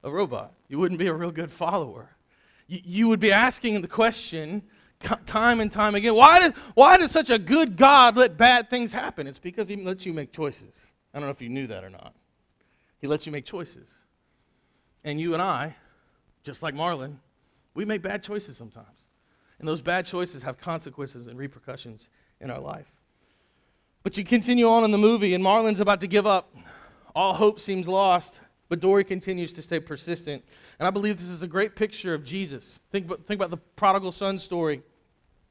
A 0.02 0.10
robot. 0.10 0.52
You 0.68 0.78
wouldn't 0.78 0.98
be 0.98 1.06
a 1.06 1.14
real 1.14 1.30
good 1.30 1.50
follower. 1.50 2.10
You, 2.66 2.80
you 2.84 3.08
would 3.08 3.20
be 3.20 3.30
asking 3.30 3.80
the 3.80 3.88
question, 3.88 4.62
time 5.26 5.60
and 5.60 5.70
time 5.70 5.94
again. 5.94 6.14
Why 6.14 6.40
does, 6.40 6.52
why 6.74 6.96
does 6.96 7.10
such 7.10 7.30
a 7.30 7.38
good 7.38 7.76
God 7.76 8.16
let 8.16 8.36
bad 8.36 8.70
things 8.70 8.92
happen? 8.92 9.26
It's 9.26 9.38
because 9.38 9.68
He 9.68 9.76
lets 9.76 10.04
you 10.04 10.12
make 10.12 10.32
choices. 10.32 10.80
I 11.12 11.18
don't 11.18 11.28
know 11.28 11.32
if 11.32 11.42
you 11.42 11.48
knew 11.48 11.66
that 11.68 11.84
or 11.84 11.90
not. 11.90 12.14
He 13.00 13.06
lets 13.06 13.26
you 13.26 13.32
make 13.32 13.44
choices. 13.44 14.02
And 15.04 15.20
you 15.20 15.34
and 15.34 15.42
I, 15.42 15.76
just 16.42 16.62
like 16.62 16.74
Marlin, 16.74 17.20
we 17.74 17.84
make 17.84 18.02
bad 18.02 18.22
choices 18.22 18.56
sometimes. 18.56 19.04
And 19.58 19.68
those 19.68 19.80
bad 19.80 20.06
choices 20.06 20.42
have 20.42 20.58
consequences 20.58 21.26
and 21.26 21.38
repercussions 21.38 22.08
in 22.40 22.50
our 22.50 22.60
life. 22.60 22.90
But 24.02 24.16
you 24.16 24.24
continue 24.24 24.68
on 24.68 24.84
in 24.84 24.90
the 24.90 24.98
movie, 24.98 25.34
and 25.34 25.42
Marlin's 25.42 25.80
about 25.80 26.00
to 26.00 26.06
give 26.06 26.26
up. 26.26 26.54
All 27.14 27.34
hope 27.34 27.60
seems 27.60 27.86
lost. 27.86 28.40
But 28.68 28.80
Dory 28.80 29.04
continues 29.04 29.52
to 29.52 29.62
stay 29.62 29.78
persistent. 29.78 30.44
And 30.78 30.86
I 30.86 30.90
believe 30.90 31.18
this 31.18 31.28
is 31.28 31.42
a 31.42 31.46
great 31.46 31.76
picture 31.76 32.14
of 32.14 32.24
Jesus. 32.24 32.80
Think, 32.90 33.08
think 33.26 33.38
about 33.38 33.50
the 33.50 33.58
prodigal 33.76 34.10
son 34.10 34.38
story, 34.38 34.82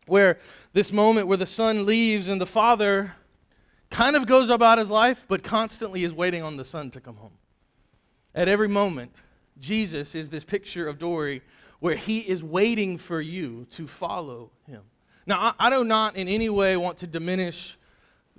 where 0.08 0.40
this 0.74 0.92
moment 0.92 1.28
where 1.28 1.38
the 1.38 1.46
son 1.46 1.86
leaves 1.86 2.28
and 2.28 2.40
the 2.40 2.46
father 2.46 3.16
kind 3.90 4.16
of 4.16 4.26
goes 4.26 4.50
about 4.50 4.78
his 4.78 4.90
life, 4.90 5.26
but 5.28 5.44
constantly 5.44 6.04
is 6.04 6.14
waiting 6.14 6.42
on 6.44 6.58
the 6.58 6.66
son 6.66 6.90
to 6.92 7.00
come 7.00 7.16
home. 7.18 7.38
At 8.34 8.48
every 8.48 8.68
moment, 8.68 9.22
Jesus 9.60 10.16
is 10.16 10.30
this 10.30 10.44
picture 10.44 10.88
of 10.88 10.98
Dory 10.98 11.42
where 11.80 11.96
he 11.96 12.20
is 12.20 12.44
waiting 12.44 12.98
for 12.98 13.22
you 13.22 13.68
to 13.72 13.88
follow 13.88 14.50
him. 14.66 14.82
Now, 15.26 15.54
I, 15.60 15.68
I 15.68 15.70
do 15.70 15.84
not 15.84 16.16
in 16.16 16.28
any 16.28 16.50
way 16.50 16.76
want 16.78 16.98
to 17.00 17.08
diminish 17.08 17.78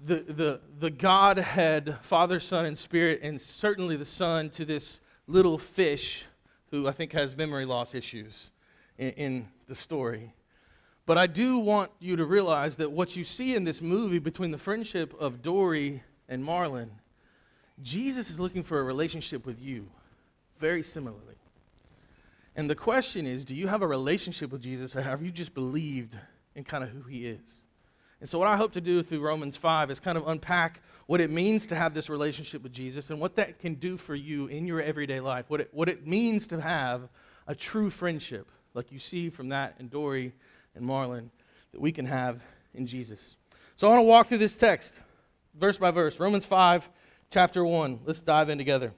the, 0.02 0.16
the, 0.16 0.60
the 0.78 0.90
Godhead, 0.90 1.98
Father, 2.02 2.40
Son, 2.40 2.64
and 2.64 2.76
Spirit, 2.76 3.20
and 3.22 3.40
certainly 3.40 3.96
the 3.96 4.04
Son 4.04 4.50
to 4.50 4.64
this 4.64 5.00
little 5.26 5.58
fish 5.58 6.24
who 6.70 6.88
I 6.88 6.92
think 6.92 7.12
has 7.12 7.36
memory 7.36 7.64
loss 7.64 7.94
issues 7.94 8.50
in, 8.98 9.10
in 9.10 9.48
the 9.66 9.74
story. 9.74 10.32
But 11.06 11.18
I 11.18 11.26
do 11.26 11.58
want 11.58 11.90
you 12.00 12.16
to 12.16 12.24
realize 12.24 12.76
that 12.76 12.90
what 12.90 13.14
you 13.14 13.24
see 13.24 13.54
in 13.54 13.64
this 13.64 13.82
movie 13.82 14.18
between 14.18 14.50
the 14.50 14.58
friendship 14.58 15.14
of 15.20 15.42
Dory 15.42 16.02
and 16.28 16.42
Marlin, 16.42 16.90
Jesus 17.82 18.30
is 18.30 18.40
looking 18.40 18.62
for 18.62 18.80
a 18.80 18.82
relationship 18.82 19.44
with 19.44 19.60
you 19.60 19.88
very 20.58 20.82
similarly. 20.82 21.36
And 22.56 22.70
the 22.70 22.74
question 22.74 23.26
is 23.26 23.44
do 23.44 23.54
you 23.54 23.68
have 23.68 23.82
a 23.82 23.86
relationship 23.86 24.50
with 24.50 24.62
Jesus 24.62 24.96
or 24.96 25.02
have 25.02 25.22
you 25.22 25.30
just 25.30 25.54
believed 25.54 26.16
in 26.54 26.64
kind 26.64 26.84
of 26.84 26.90
who 26.90 27.02
he 27.02 27.26
is? 27.26 27.64
And 28.20 28.30
so, 28.30 28.38
what 28.38 28.48
I 28.48 28.56
hope 28.56 28.72
to 28.72 28.80
do 28.80 29.02
through 29.02 29.20
Romans 29.20 29.56
5 29.56 29.90
is 29.90 30.00
kind 30.00 30.16
of 30.16 30.26
unpack 30.26 30.80
what 31.06 31.20
it 31.20 31.30
means 31.30 31.66
to 31.66 31.74
have 31.74 31.92
this 31.92 32.08
relationship 32.08 32.62
with 32.62 32.72
Jesus 32.72 33.10
and 33.10 33.20
what 33.20 33.36
that 33.36 33.58
can 33.58 33.74
do 33.74 33.98
for 33.98 34.14
you 34.14 34.46
in 34.46 34.66
your 34.66 34.80
everyday 34.80 35.20
life, 35.20 35.44
what 35.48 35.60
it, 35.60 35.68
what 35.72 35.90
it 35.90 36.06
means 36.06 36.46
to 36.46 36.60
have 36.60 37.08
a 37.46 37.54
true 37.54 37.90
friendship, 37.90 38.48
like 38.72 38.90
you 38.90 38.98
see 38.98 39.28
from 39.28 39.50
that 39.50 39.74
in 39.78 39.88
Dory 39.88 40.32
and 40.74 40.84
Marlin, 40.84 41.30
that 41.72 41.80
we 41.80 41.92
can 41.92 42.06
have 42.06 42.42
in 42.74 42.86
Jesus. 42.86 43.36
So, 43.76 43.88
I 43.88 43.90
want 43.90 44.00
to 44.00 44.08
walk 44.08 44.26
through 44.28 44.38
this 44.38 44.56
text 44.56 45.00
verse 45.58 45.78
by 45.78 45.90
verse. 45.90 46.20
Romans 46.20 46.46
5, 46.46 46.88
chapter 47.30 47.64
1. 47.64 48.00
Let's 48.04 48.20
dive 48.20 48.48
in 48.48 48.58
together. 48.58 48.92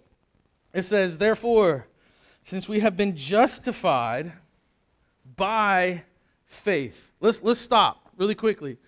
It 0.72 0.82
says, 0.82 1.18
Therefore, 1.18 1.86
since 2.42 2.68
we 2.68 2.80
have 2.80 2.96
been 2.96 3.16
justified 3.16 4.32
by 5.36 6.02
faith, 6.44 7.12
let's, 7.20 7.42
let's 7.42 7.60
stop 7.60 8.10
really 8.16 8.34
quickly. 8.34 8.78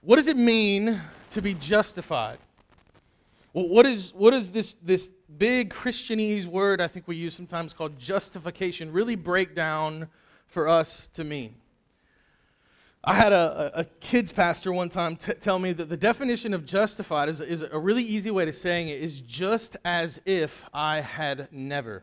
What 0.00 0.16
does 0.16 0.28
it 0.28 0.36
mean 0.36 1.00
to 1.30 1.42
be 1.42 1.54
justified? 1.54 2.38
Well, 3.52 3.68
what 3.68 3.86
is, 3.86 4.12
what 4.14 4.34
is 4.34 4.50
this, 4.50 4.76
this 4.82 5.10
big 5.36 5.70
Christianese 5.70 6.46
word 6.46 6.80
I 6.80 6.86
think 6.86 7.08
we 7.08 7.16
use 7.16 7.34
sometimes 7.34 7.72
called 7.72 7.98
justification 7.98 8.92
really 8.92 9.16
break 9.16 9.54
down 9.54 10.08
for 10.46 10.68
us 10.68 11.08
to 11.14 11.24
mean? 11.24 11.54
I 13.04 13.14
had 13.14 13.32
a, 13.32 13.80
a, 13.80 13.84
kids 13.84 14.32
pastor 14.32 14.72
one 14.72 14.88
time 14.88 15.16
t- 15.16 15.32
tell 15.34 15.58
me 15.58 15.72
that 15.72 15.88
the 15.88 15.96
definition 15.96 16.52
of 16.52 16.66
justified 16.66 17.28
is, 17.28 17.40
is 17.40 17.62
a 17.62 17.78
really 17.78 18.02
easy 18.02 18.30
way 18.30 18.44
to 18.44 18.52
saying 18.52 18.88
it 18.88 19.00
is 19.00 19.20
just 19.20 19.76
as 19.84 20.20
if 20.26 20.64
I 20.74 21.00
had 21.00 21.48
never. 21.52 22.02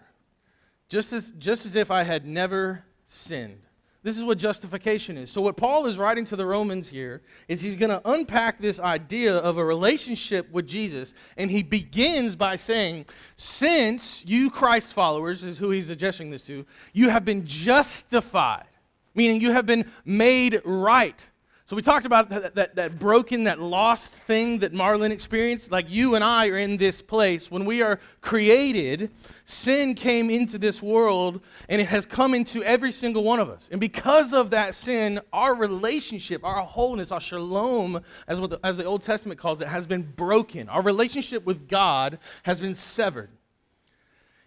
Just 0.88 1.12
as, 1.12 1.32
just 1.38 1.66
as 1.66 1.76
if 1.76 1.92
I 1.92 2.04
had 2.04 2.26
never 2.26 2.86
sinned. 3.06 3.62
This 4.06 4.18
is 4.18 4.24
what 4.24 4.38
justification 4.38 5.18
is. 5.18 5.32
So, 5.32 5.42
what 5.42 5.58
Paul 5.58 5.88
is 5.88 5.98
writing 5.98 6.26
to 6.26 6.36
the 6.36 6.46
Romans 6.46 6.88
here 6.88 7.24
is 7.48 7.62
he's 7.62 7.76
going 7.76 7.90
to 7.90 8.08
unpack 8.08 8.62
this 8.62 8.80
idea 8.80 9.36
of 9.36 9.58
a 9.58 9.66
relationship 9.66 10.48
with 10.52 10.68
Jesus. 10.68 11.16
And 11.38 11.50
he 11.50 11.64
begins 11.64 12.36
by 12.36 12.56
saying, 12.56 13.06
Since 13.36 14.24
you, 14.28 14.52
Christ 14.52 14.94
followers, 14.94 15.44
is 15.44 15.58
who 15.58 15.72
he's 15.72 15.90
addressing 15.90 16.30
this 16.30 16.44
to, 16.44 16.68
you 16.94 17.10
have 17.10 17.26
been 17.26 17.48
justified, 17.48 18.68
meaning 19.16 19.42
you 19.42 19.52
have 19.52 19.66
been 19.66 19.90
made 20.06 20.62
right. 20.64 21.28
So 21.68 21.76
we 21.76 21.82
talked 21.82 22.06
about 22.06 22.30
that, 22.30 22.54
that, 22.54 22.76
that, 22.76 23.00
broken, 23.00 23.46
that 23.46 23.60
lost 23.60 24.14
thing 24.14 24.60
that 24.60 24.72
Marlin 24.72 25.12
experienced. 25.12 25.72
Like 25.72 25.90
you 25.90 26.14
and 26.14 26.24
I 26.24 26.48
are 26.50 26.60
in 26.60 26.78
this 26.78 27.02
place. 27.02 27.50
When 27.50 27.66
we 27.66 27.82
are 27.82 28.00
created, 28.22 29.10
sin 29.46 29.96
came 29.96 30.30
into 30.30 30.60
this 30.60 30.84
world 30.84 31.42
and 31.68 31.82
it 31.82 31.86
has 31.86 32.06
come 32.06 32.36
into 32.36 32.64
every 32.64 32.92
single 32.92 33.24
one 33.24 33.40
of 33.40 33.50
us. 33.50 33.68
And 33.72 33.82
because 33.82 34.32
of 34.32 34.52
that 34.52 34.76
sin, 34.76 35.20
our 35.34 35.56
relationship, 35.56 36.44
our 36.44 36.62
wholeness, 36.62 37.12
our 37.12 37.20
shalom, 37.20 38.04
as, 38.28 38.40
what 38.40 38.52
the, 38.52 38.60
as 38.64 38.78
the 38.78 38.86
Old 38.86 39.02
Testament 39.02 39.40
calls 39.40 39.60
it, 39.60 39.68
has 39.68 39.88
been 39.88 40.04
broken. 40.04 40.70
Our 40.70 40.84
relationship 40.84 41.48
with 41.48 41.68
God 41.68 42.20
has 42.44 42.62
been 42.62 42.76
severed. 42.76 43.32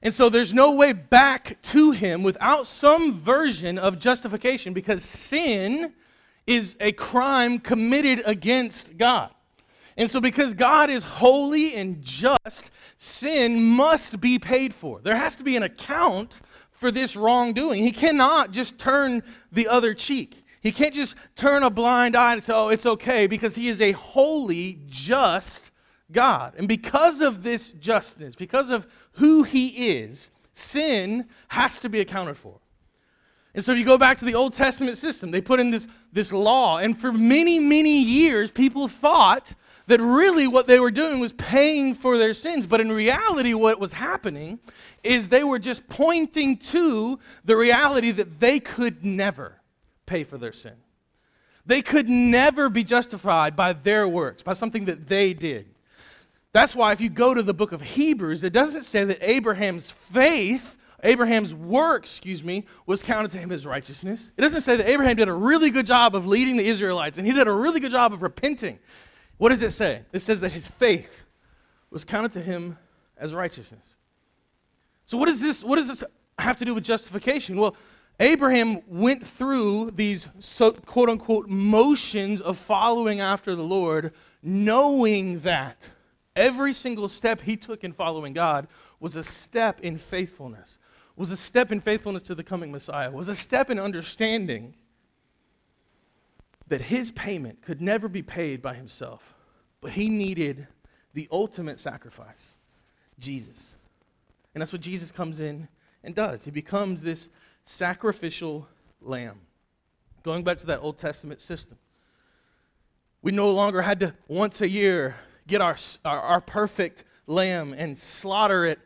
And 0.03 0.15
so 0.15 0.29
there's 0.29 0.55
no 0.55 0.73
way 0.73 0.93
back 0.93 1.61
to 1.63 1.91
Him 1.91 2.23
without 2.23 2.67
some 2.67 3.21
version 3.21 3.79
of 3.79 3.99
justification 3.99 4.73
because 4.73 5.05
sin 5.05 5.93
is 6.47 6.77
a 6.81 6.93
crime 6.93 7.59
committed 7.59 8.23
against 8.25 8.97
God. 8.97 9.31
And 9.97 10.09
so, 10.09 10.21
because 10.21 10.55
God 10.55 10.91
is 10.91 11.03
holy 11.03 11.75
and 11.75 12.01
just, 12.01 12.71
sin 12.97 13.65
must 13.65 14.21
be 14.21 14.39
paid 14.39 14.73
for. 14.73 15.01
There 15.01 15.17
has 15.17 15.35
to 15.37 15.45
be 15.45 15.57
an 15.57 15.65
account 15.65 16.41
for 16.71 16.93
this 16.93 17.17
wrongdoing. 17.17 17.83
He 17.83 17.91
cannot 17.91 18.53
just 18.53 18.79
turn 18.79 19.25
the 19.51 19.67
other 19.67 19.95
cheek. 19.95 20.45
He 20.61 20.71
can't 20.71 20.95
just 20.95 21.17
turn 21.35 21.65
a 21.65 21.71
blind 21.71 22.15
eye 22.17 22.35
and 22.35 22.43
say, 22.43 22.53
oh, 22.55 22.69
it's 22.69 22.87
okay, 22.87 23.27
because 23.27 23.57
he 23.57 23.69
is 23.69 23.81
a 23.81 23.91
holy, 23.93 24.79
just 24.87 25.73
God. 26.13 26.55
And 26.57 26.69
because 26.69 27.21
of 27.21 27.43
this 27.43 27.73
justness, 27.73 28.37
because 28.37 28.71
of 28.71 28.87
who 29.19 29.43
he 29.43 29.91
is, 29.91 30.31
sin 30.53 31.27
has 31.49 31.81
to 31.81 31.89
be 31.89 32.01
accounted 32.01 32.37
for. 32.37 32.61
And 33.55 33.65
so 33.65 33.73
you 33.73 33.85
go 33.85 33.99
back 33.99 34.19
to 34.19 34.25
the 34.25 34.35
Old 34.35 34.55
Testament 34.55 34.97
system. 34.99 35.33
They 35.33 35.41
put 35.41 35.59
in 35.59 35.71
this, 35.71 35.89
this 36.13 36.33
law. 36.33 36.79
And 36.79 36.97
for 36.97 37.13
many, 37.13 37.59
many 37.59 38.01
years, 38.01 38.51
people 38.53 38.87
thought 38.87 39.55
that 39.89 40.01
really 40.01 40.47
what 40.47 40.69
they 40.69 40.79
were 40.79 40.93
doing 40.93 41.19
was 41.19 41.33
paying 41.33 41.95
for 41.95 42.17
their 42.17 42.35
sins. 42.35 42.67
But 42.67 42.81
in 42.81 42.93
reality, 42.93 43.55
what 43.55 43.81
was 43.81 43.95
happening 43.95 44.61
is 45.03 45.29
they 45.29 45.43
were 45.43 45.59
just 45.59 45.89
pointing 45.89 46.57
to 46.59 47.19
the 47.45 47.57
reality 47.57 48.13
that 48.13 48.39
they 48.39 48.61
could 48.61 49.05
never 49.05 49.61
pay 50.07 50.23
for 50.23 50.39
their 50.39 50.53
sin. 50.53 50.75
They 51.67 51.83
could 51.83 52.09
never 52.09 52.69
be 52.69 52.85
justified 52.85 53.57
by 53.57 53.73
their 53.73 54.07
works, 54.07 54.43
by 54.43 54.53
something 54.53 54.85
that 54.85 55.09
they 55.09 55.35
did. 55.35 55.67
That's 56.53 56.75
why 56.75 56.93
if 56.93 57.01
you 57.01 57.11
go 57.11 57.35
to 57.35 57.43
the 57.43 57.55
book 57.55 57.73
of 57.73 57.83
Hebrews, 57.83 58.43
it 58.43 58.53
doesn't 58.53 58.85
say 58.85 59.05
that 59.05 59.19
Abraham's 59.21 59.91
faith 59.91 60.79
Abraham's 61.05 61.55
work, 61.55 62.03
excuse 62.03 62.43
me, 62.43 62.65
was 62.87 63.03
counted 63.03 63.31
to 63.33 63.39
him 63.39 63.53
as 63.53 63.65
righteousness. 63.65 64.33
It 64.37 64.41
doesn't 64.41 64.63
say 64.63 64.77
that 64.77 64.89
Abraham 64.89 65.17
did 65.17 65.29
a 65.29 65.33
really 65.33 65.71
good 65.71 65.87
job 65.87 66.17
of 66.17 66.27
leading 66.27 66.57
the 66.57 66.67
Israelites 66.67 67.19
and 67.19 67.27
he 67.27 67.33
did 67.33 67.47
a 67.47 67.53
really 67.53 67.79
good 67.79 67.93
job 67.93 68.13
of 68.13 68.23
repenting. 68.23 68.79
What 69.37 69.51
does 69.51 69.63
it 69.63 69.71
say? 69.71 70.05
It 70.13 70.21
says 70.21 70.41
that 70.41 70.53
his 70.53 70.67
faith 70.67 71.23
was 71.91 72.05
counted 72.05 72.33
to 72.33 72.43
him 72.43 72.79
as 73.17 73.33
righteousness. 73.33 73.97
So 75.07 75.17
what 75.17 75.27
does 75.27 75.41
this 75.41 75.63
what 75.63 75.77
does 75.77 75.89
this 75.89 76.03
have 76.39 76.57
to 76.59 76.65
do 76.65 76.75
with 76.75 76.85
justification? 76.85 77.59
Well, 77.59 77.77
Abraham 78.19 78.83
went 78.89 79.25
through 79.25 79.93
these 79.93 80.29
so, 80.41 80.73
quote 80.73 81.09
unquote 81.09 81.49
motions 81.49 82.41
of 82.41 82.59
following 82.59 83.21
after 83.21 83.55
the 83.55 83.63
Lord, 83.63 84.13
knowing 84.43 85.41
that 85.41 85.91
every 86.39 86.73
single 86.73 87.09
step 87.09 87.43
he 87.43 87.57
took 87.57 87.85
in 87.85 87.93
following 87.93 88.33
God 88.33 88.69
was 89.01 89.17
a 89.17 89.25
step 89.25 89.81
in 89.81 89.99
faithfulness 89.99 90.79
was 91.19 91.33
a 91.33 91.37
step 91.37 91.73
in 91.73 91.81
faithfulness 91.81 92.23
to 92.23 92.35
the 92.35 92.45
coming 92.45 92.71
Messiah, 92.71 93.11
was 93.11 93.29
a 93.29 93.35
step 93.35 93.71
in 93.71 93.79
understanding 93.79 94.77
that 96.69 96.81
his 96.81 97.11
payment 97.11 97.61
could 97.61 97.83
never 97.83 98.09
be 98.09 98.23
paid 98.23 98.63
by 98.63 98.75
himself, 98.75 99.35
but 99.81 99.93
he 99.93 100.09
needed 100.09 100.69
the 101.15 101.29
ultimate 101.33 101.81
sacrifice, 101.81 102.55
Jesus. 103.19 103.75
And 104.55 104.63
that's 104.63 104.73
what 104.73 104.81
Jesus 104.81 105.11
comes 105.11 105.41
in 105.41 105.67
and 106.05 106.15
does. 106.15 106.45
He 106.45 106.53
becomes 106.53 107.03
this 107.03 107.29
sacrificial 107.65 108.69
lamb. 109.01 109.41
Going 110.23 110.45
back 110.45 110.59
to 110.59 110.67
that 110.67 110.81
Old 110.81 110.99
Testament 110.99 111.41
system, 111.41 111.79
we 113.23 113.33
no 113.33 113.51
longer 113.51 113.83
had 113.83 113.99
to 114.01 114.15
once 114.29 114.61
a 114.61 114.69
year 114.69 115.17
get 115.49 115.61
our, 115.61 115.77
our, 116.05 116.21
our 116.21 116.41
perfect 116.41 117.03
lamb 117.27 117.75
and 117.77 117.99
slaughter 117.99 118.65
it 118.65 118.79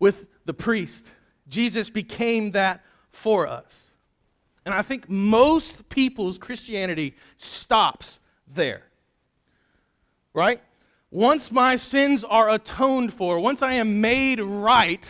with 0.00 0.26
the 0.44 0.54
priest. 0.54 1.08
Jesus 1.48 1.90
became 1.90 2.50
that 2.52 2.84
for 3.10 3.46
us. 3.46 3.90
And 4.64 4.74
I 4.74 4.82
think 4.82 5.08
most 5.08 5.88
people's 5.88 6.38
Christianity 6.38 7.14
stops 7.36 8.18
there. 8.52 8.82
Right? 10.34 10.60
Once 11.10 11.52
my 11.52 11.76
sins 11.76 12.24
are 12.24 12.50
atoned 12.50 13.14
for, 13.14 13.38
once 13.38 13.62
I 13.62 13.74
am 13.74 14.00
made 14.00 14.40
right, 14.40 15.08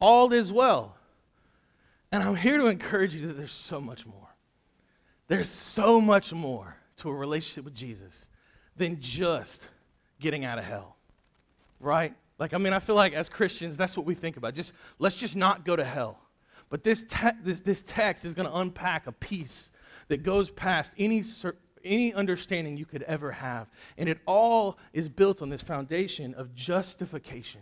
all 0.00 0.32
is 0.32 0.52
well. 0.52 0.96
And 2.12 2.22
I'm 2.22 2.36
here 2.36 2.58
to 2.58 2.66
encourage 2.66 3.14
you 3.14 3.26
that 3.26 3.36
there's 3.36 3.50
so 3.50 3.80
much 3.80 4.06
more. 4.06 4.28
There's 5.28 5.48
so 5.48 6.00
much 6.00 6.32
more 6.32 6.76
to 6.98 7.08
a 7.08 7.14
relationship 7.14 7.64
with 7.64 7.74
Jesus 7.74 8.28
than 8.76 9.00
just 9.00 9.66
getting 10.24 10.44
out 10.44 10.58
of 10.58 10.64
hell. 10.64 10.96
Right? 11.78 12.14
Like, 12.38 12.54
I 12.54 12.58
mean, 12.58 12.72
I 12.72 12.78
feel 12.80 12.96
like 12.96 13.12
as 13.12 13.28
Christians, 13.28 13.76
that's 13.76 13.96
what 13.96 14.06
we 14.06 14.14
think 14.14 14.38
about. 14.38 14.54
Just 14.54 14.72
let's 14.98 15.14
just 15.14 15.36
not 15.36 15.64
go 15.64 15.76
to 15.76 15.84
hell. 15.84 16.18
But 16.70 16.82
this, 16.82 17.04
te- 17.04 17.38
this, 17.42 17.60
this 17.60 17.84
text 17.86 18.24
is 18.24 18.34
going 18.34 18.48
to 18.48 18.56
unpack 18.56 19.06
a 19.06 19.12
piece 19.12 19.70
that 20.08 20.22
goes 20.22 20.50
past 20.50 20.94
any, 20.98 21.22
any 21.84 22.14
understanding 22.14 22.76
you 22.76 22.86
could 22.86 23.02
ever 23.02 23.30
have. 23.30 23.68
And 23.98 24.08
it 24.08 24.18
all 24.26 24.78
is 24.94 25.08
built 25.08 25.42
on 25.42 25.50
this 25.50 25.62
foundation 25.62 26.34
of 26.34 26.54
justification. 26.54 27.60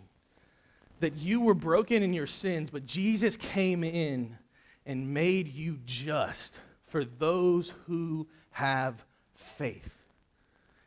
That 1.01 1.17
you 1.17 1.41
were 1.41 1.53
broken 1.53 2.01
in 2.01 2.13
your 2.13 2.27
sins, 2.27 2.69
but 2.69 2.85
Jesus 2.85 3.35
came 3.35 3.83
in 3.83 4.37
and 4.85 5.13
made 5.13 5.49
you 5.49 5.79
just 5.85 6.57
for 6.85 7.03
those 7.03 7.73
who 7.87 8.27
have 8.51 9.03
faith. 9.35 10.02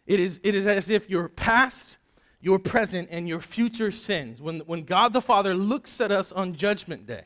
It 0.07 0.21
is, 0.21 0.41
it 0.43 0.55
is 0.55 0.67
as 0.67 0.89
if 0.89 1.11
your 1.11 1.29
past 1.29 1.99
your 2.47 2.59
present 2.61 3.09
and 3.11 3.29
your 3.29 3.41
future 3.41 3.91
sins. 3.91 4.41
When, 4.41 4.61
when 4.61 4.85
God 4.85 5.13
the 5.13 5.21
Father 5.21 5.53
looks 5.53 6.01
at 6.01 6.13
us 6.13 6.31
on 6.31 6.55
Judgment 6.55 7.05
Day, 7.05 7.25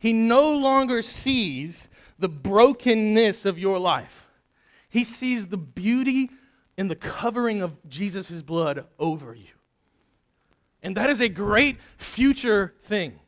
He 0.00 0.12
no 0.12 0.52
longer 0.52 1.00
sees 1.00 1.88
the 2.18 2.28
brokenness 2.28 3.44
of 3.44 3.56
your 3.56 3.78
life. 3.78 4.26
He 4.88 5.04
sees 5.04 5.46
the 5.46 5.56
beauty 5.56 6.30
in 6.76 6.88
the 6.88 6.96
covering 6.96 7.62
of 7.62 7.76
Jesus' 7.88 8.42
blood 8.42 8.84
over 8.98 9.32
you. 9.32 9.46
And 10.82 10.96
that 10.96 11.08
is 11.08 11.20
a 11.20 11.28
great 11.28 11.76
future 11.96 12.74
thing. 12.82 13.18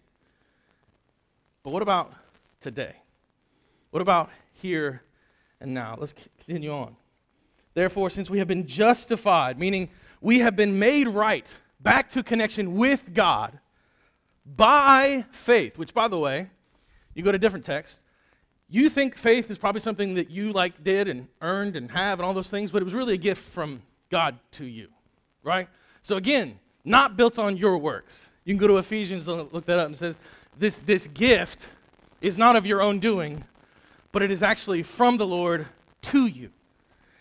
But 1.62 1.70
what 1.70 1.82
about 1.82 2.12
today? 2.61 2.97
What 3.90 4.00
about 4.00 4.30
here 4.54 5.02
and 5.61 5.75
now? 5.75 5.97
Let's 5.99 6.12
continue 6.12 6.73
on. 6.73 6.97
Therefore, 7.75 8.11
since 8.11 8.29
we 8.29 8.39
have 8.39 8.49
been 8.49 8.67
justified, 8.67 9.59
meaning 9.59 9.89
we 10.21 10.41
have 10.41 10.57
been 10.57 10.79
made 10.79 11.09
right 11.09 11.53
back 11.81 12.11
to 12.11 12.23
connection 12.23 12.75
with 12.75 13.15
God 13.15 13.59
by 14.45 15.25
faith, 15.31 15.79
which, 15.79 15.95
by 15.95 16.09
the 16.09 16.19
way, 16.19 16.50
you 17.15 17.23
go 17.23 17.33
to 17.33 17.39
different 17.39 17.65
text. 17.65 18.00
You 18.69 18.89
think 18.89 19.17
faith 19.17 19.50
is 19.50 19.59
probably 19.59 19.81
something 19.81 20.15
that 20.15 20.31
you 20.31 20.53
like 20.53 20.85
did 20.85 21.09
and 21.09 21.29
earned 21.41 21.77
and 21.77 21.91
have 21.91 22.19
and 22.19 22.27
all 22.27 22.35
those 22.35 22.50
things, 22.50 22.71
but 22.71 22.83
it 22.83 22.85
was 22.85 22.95
really 22.95 23.15
a 23.15 23.19
gift 23.19 23.43
from 23.43 23.83
God 24.11 24.39
to 24.53 24.65
you, 24.65 24.89
right? 25.43 25.69
So 26.03 26.17
again, 26.17 26.59
not 26.85 27.17
built 27.17 27.39
on 27.39 27.57
your 27.57 27.79
works. 27.79 28.27
You 28.45 28.55
can 28.55 28.61
go 28.61 28.69
to 28.69 28.79
Ephesians 28.79 29.29
and 29.29 29.53
look 29.53 29.67
that 29.67 29.79
up 29.79 29.87
and 29.87 29.97
says 29.97 30.19
this 30.59 30.79
this 30.79 31.07
gift 31.09 31.67
is 32.21 32.39
not 32.39 32.57
of 32.57 32.67
your 32.67 32.83
own 32.83 32.99
doing, 32.99 33.45
but 34.12 34.23
it 34.23 34.31
is 34.31 34.43
actually 34.43 34.83
from 34.83 35.17
the 35.17 35.27
Lord 35.27 35.67
to 36.03 36.27
you. 36.27 36.50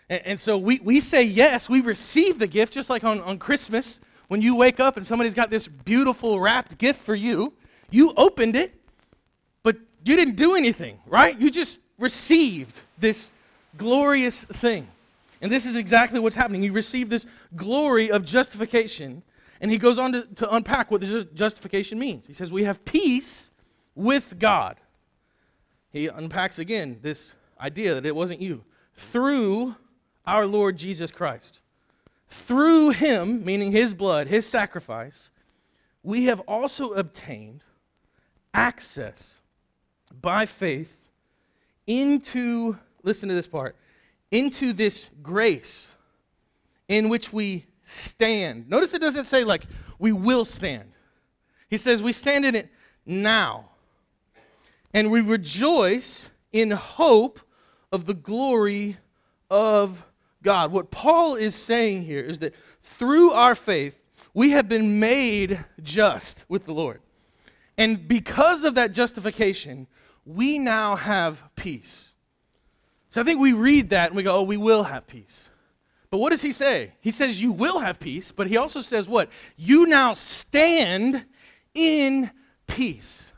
And, 0.09 0.21
and 0.25 0.41
so 0.41 0.57
we, 0.57 0.79
we 0.79 0.99
say 0.99 1.23
yes, 1.23 1.69
we 1.69 1.81
receive 1.81 2.39
the 2.39 2.47
gift, 2.47 2.73
just 2.73 2.89
like 2.89 3.03
on, 3.03 3.21
on 3.21 3.37
Christmas, 3.37 4.01
when 4.27 4.41
you 4.41 4.55
wake 4.55 4.79
up 4.79 4.97
and 4.97 5.05
somebody's 5.05 5.33
got 5.33 5.49
this 5.49 5.67
beautiful 5.67 6.39
wrapped 6.39 6.77
gift 6.77 7.01
for 7.01 7.15
you. 7.15 7.53
You 7.89 8.13
opened 8.15 8.55
it, 8.55 8.73
but 9.63 9.77
you 10.05 10.15
didn't 10.15 10.35
do 10.35 10.55
anything, 10.55 10.99
right? 11.07 11.39
You 11.39 11.49
just 11.49 11.79
received 11.97 12.81
this 12.97 13.31
glorious 13.77 14.43
thing. 14.43 14.87
And 15.41 15.51
this 15.51 15.65
is 15.65 15.75
exactly 15.75 16.19
what's 16.19 16.35
happening. 16.35 16.63
You 16.63 16.73
receive 16.73 17.09
this 17.09 17.25
glory 17.55 18.11
of 18.11 18.25
justification. 18.25 19.23
And 19.61 19.71
he 19.71 19.77
goes 19.77 19.97
on 19.97 20.11
to, 20.13 20.23
to 20.35 20.53
unpack 20.53 20.91
what 20.91 21.01
this 21.01 21.25
justification 21.33 21.97
means. 21.97 22.27
He 22.27 22.33
says, 22.33 22.51
We 22.51 22.65
have 22.65 22.83
peace 22.85 23.51
with 23.95 24.37
God. 24.37 24.77
He 25.91 26.07
unpacks 26.07 26.59
again 26.59 26.99
this 27.01 27.33
idea 27.59 27.95
that 27.95 28.05
it 28.05 28.15
wasn't 28.15 28.41
you. 28.41 28.63
Through 28.93 29.75
our 30.25 30.45
Lord 30.45 30.77
Jesus 30.77 31.11
Christ. 31.11 31.61
Through 32.29 32.91
him, 32.91 33.43
meaning 33.43 33.71
his 33.71 33.93
blood, 33.93 34.27
his 34.27 34.45
sacrifice, 34.45 35.31
we 36.03 36.25
have 36.25 36.39
also 36.41 36.91
obtained 36.91 37.63
access 38.53 39.39
by 40.21 40.45
faith 40.45 40.95
into, 41.87 42.77
listen 43.03 43.29
to 43.29 43.35
this 43.35 43.47
part, 43.47 43.75
into 44.31 44.73
this 44.73 45.09
grace 45.23 45.89
in 46.87 47.09
which 47.09 47.33
we 47.33 47.65
stand. 47.83 48.69
Notice 48.69 48.93
it 48.93 49.01
doesn't 49.01 49.25
say 49.25 49.43
like 49.43 49.63
we 49.97 50.11
will 50.11 50.45
stand. 50.45 50.91
He 51.69 51.77
says 51.77 52.03
we 52.03 52.11
stand 52.11 52.45
in 52.45 52.55
it 52.55 52.69
now. 53.05 53.69
And 54.93 55.11
we 55.11 55.21
rejoice 55.21 56.29
in 56.51 56.71
hope 56.71 57.39
of 57.91 58.05
the 58.05 58.13
glory 58.13 58.97
of 59.49 60.05
God. 60.43 60.71
What 60.71 60.91
Paul 60.91 61.35
is 61.35 61.55
saying 61.55 62.03
here 62.03 62.21
is 62.21 62.39
that 62.39 62.53
through 62.81 63.31
our 63.31 63.55
faith, 63.55 63.99
we 64.33 64.51
have 64.51 64.69
been 64.69 64.99
made 64.99 65.65
just 65.81 66.45
with 66.47 66.65
the 66.65 66.73
Lord. 66.73 67.01
And 67.77 68.07
because 68.07 68.63
of 68.63 68.75
that 68.75 68.93
justification, 68.93 69.87
we 70.25 70.59
now 70.59 70.95
have 70.95 71.43
peace. 71.55 72.13
So 73.09 73.21
I 73.21 73.23
think 73.23 73.39
we 73.39 73.53
read 73.53 73.89
that 73.89 74.09
and 74.09 74.15
we 74.15 74.23
go, 74.23 74.35
oh, 74.35 74.43
we 74.43 74.57
will 74.57 74.83
have 74.83 75.07
peace. 75.07 75.49
But 76.11 76.17
what 76.17 76.31
does 76.31 76.41
he 76.41 76.51
say? 76.51 76.93
He 77.01 77.11
says, 77.11 77.39
You 77.39 77.51
will 77.51 77.79
have 77.79 77.99
peace, 77.99 78.31
but 78.31 78.47
he 78.47 78.57
also 78.57 78.81
says, 78.81 79.07
What? 79.07 79.29
You 79.55 79.85
now 79.85 80.13
stand 80.15 81.25
in 81.73 82.31
peace. 82.67 83.31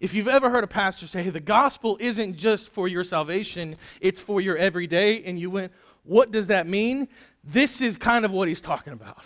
If 0.00 0.14
you've 0.14 0.28
ever 0.28 0.48
heard 0.48 0.64
a 0.64 0.68
pastor 0.68 1.06
say, 1.06 1.22
Hey, 1.22 1.30
the 1.30 1.40
gospel 1.40 1.98
isn't 2.00 2.36
just 2.36 2.70
for 2.70 2.88
your 2.88 3.04
salvation, 3.04 3.76
it's 4.00 4.20
for 4.20 4.40
your 4.40 4.56
everyday, 4.56 5.22
and 5.24 5.38
you 5.38 5.50
went, 5.50 5.72
What 6.08 6.32
does 6.32 6.46
that 6.46 6.66
mean? 6.66 7.08
This 7.44 7.80
is 7.80 7.96
kind 7.96 8.24
of 8.24 8.30
what 8.30 8.48
he's 8.48 8.60
talking 8.60 8.92
about. 8.92 9.22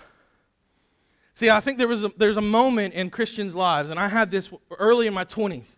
See, 1.34 1.48
I 1.48 1.60
think 1.60 1.78
there 1.78 1.88
was 1.88 2.04
a, 2.04 2.12
there's 2.16 2.36
a 2.36 2.42
moment 2.42 2.94
in 2.94 3.08
Christians' 3.08 3.54
lives, 3.54 3.88
and 3.88 3.98
I 3.98 4.08
had 4.08 4.30
this 4.30 4.50
early 4.78 5.06
in 5.06 5.14
my 5.14 5.24
20s, 5.24 5.76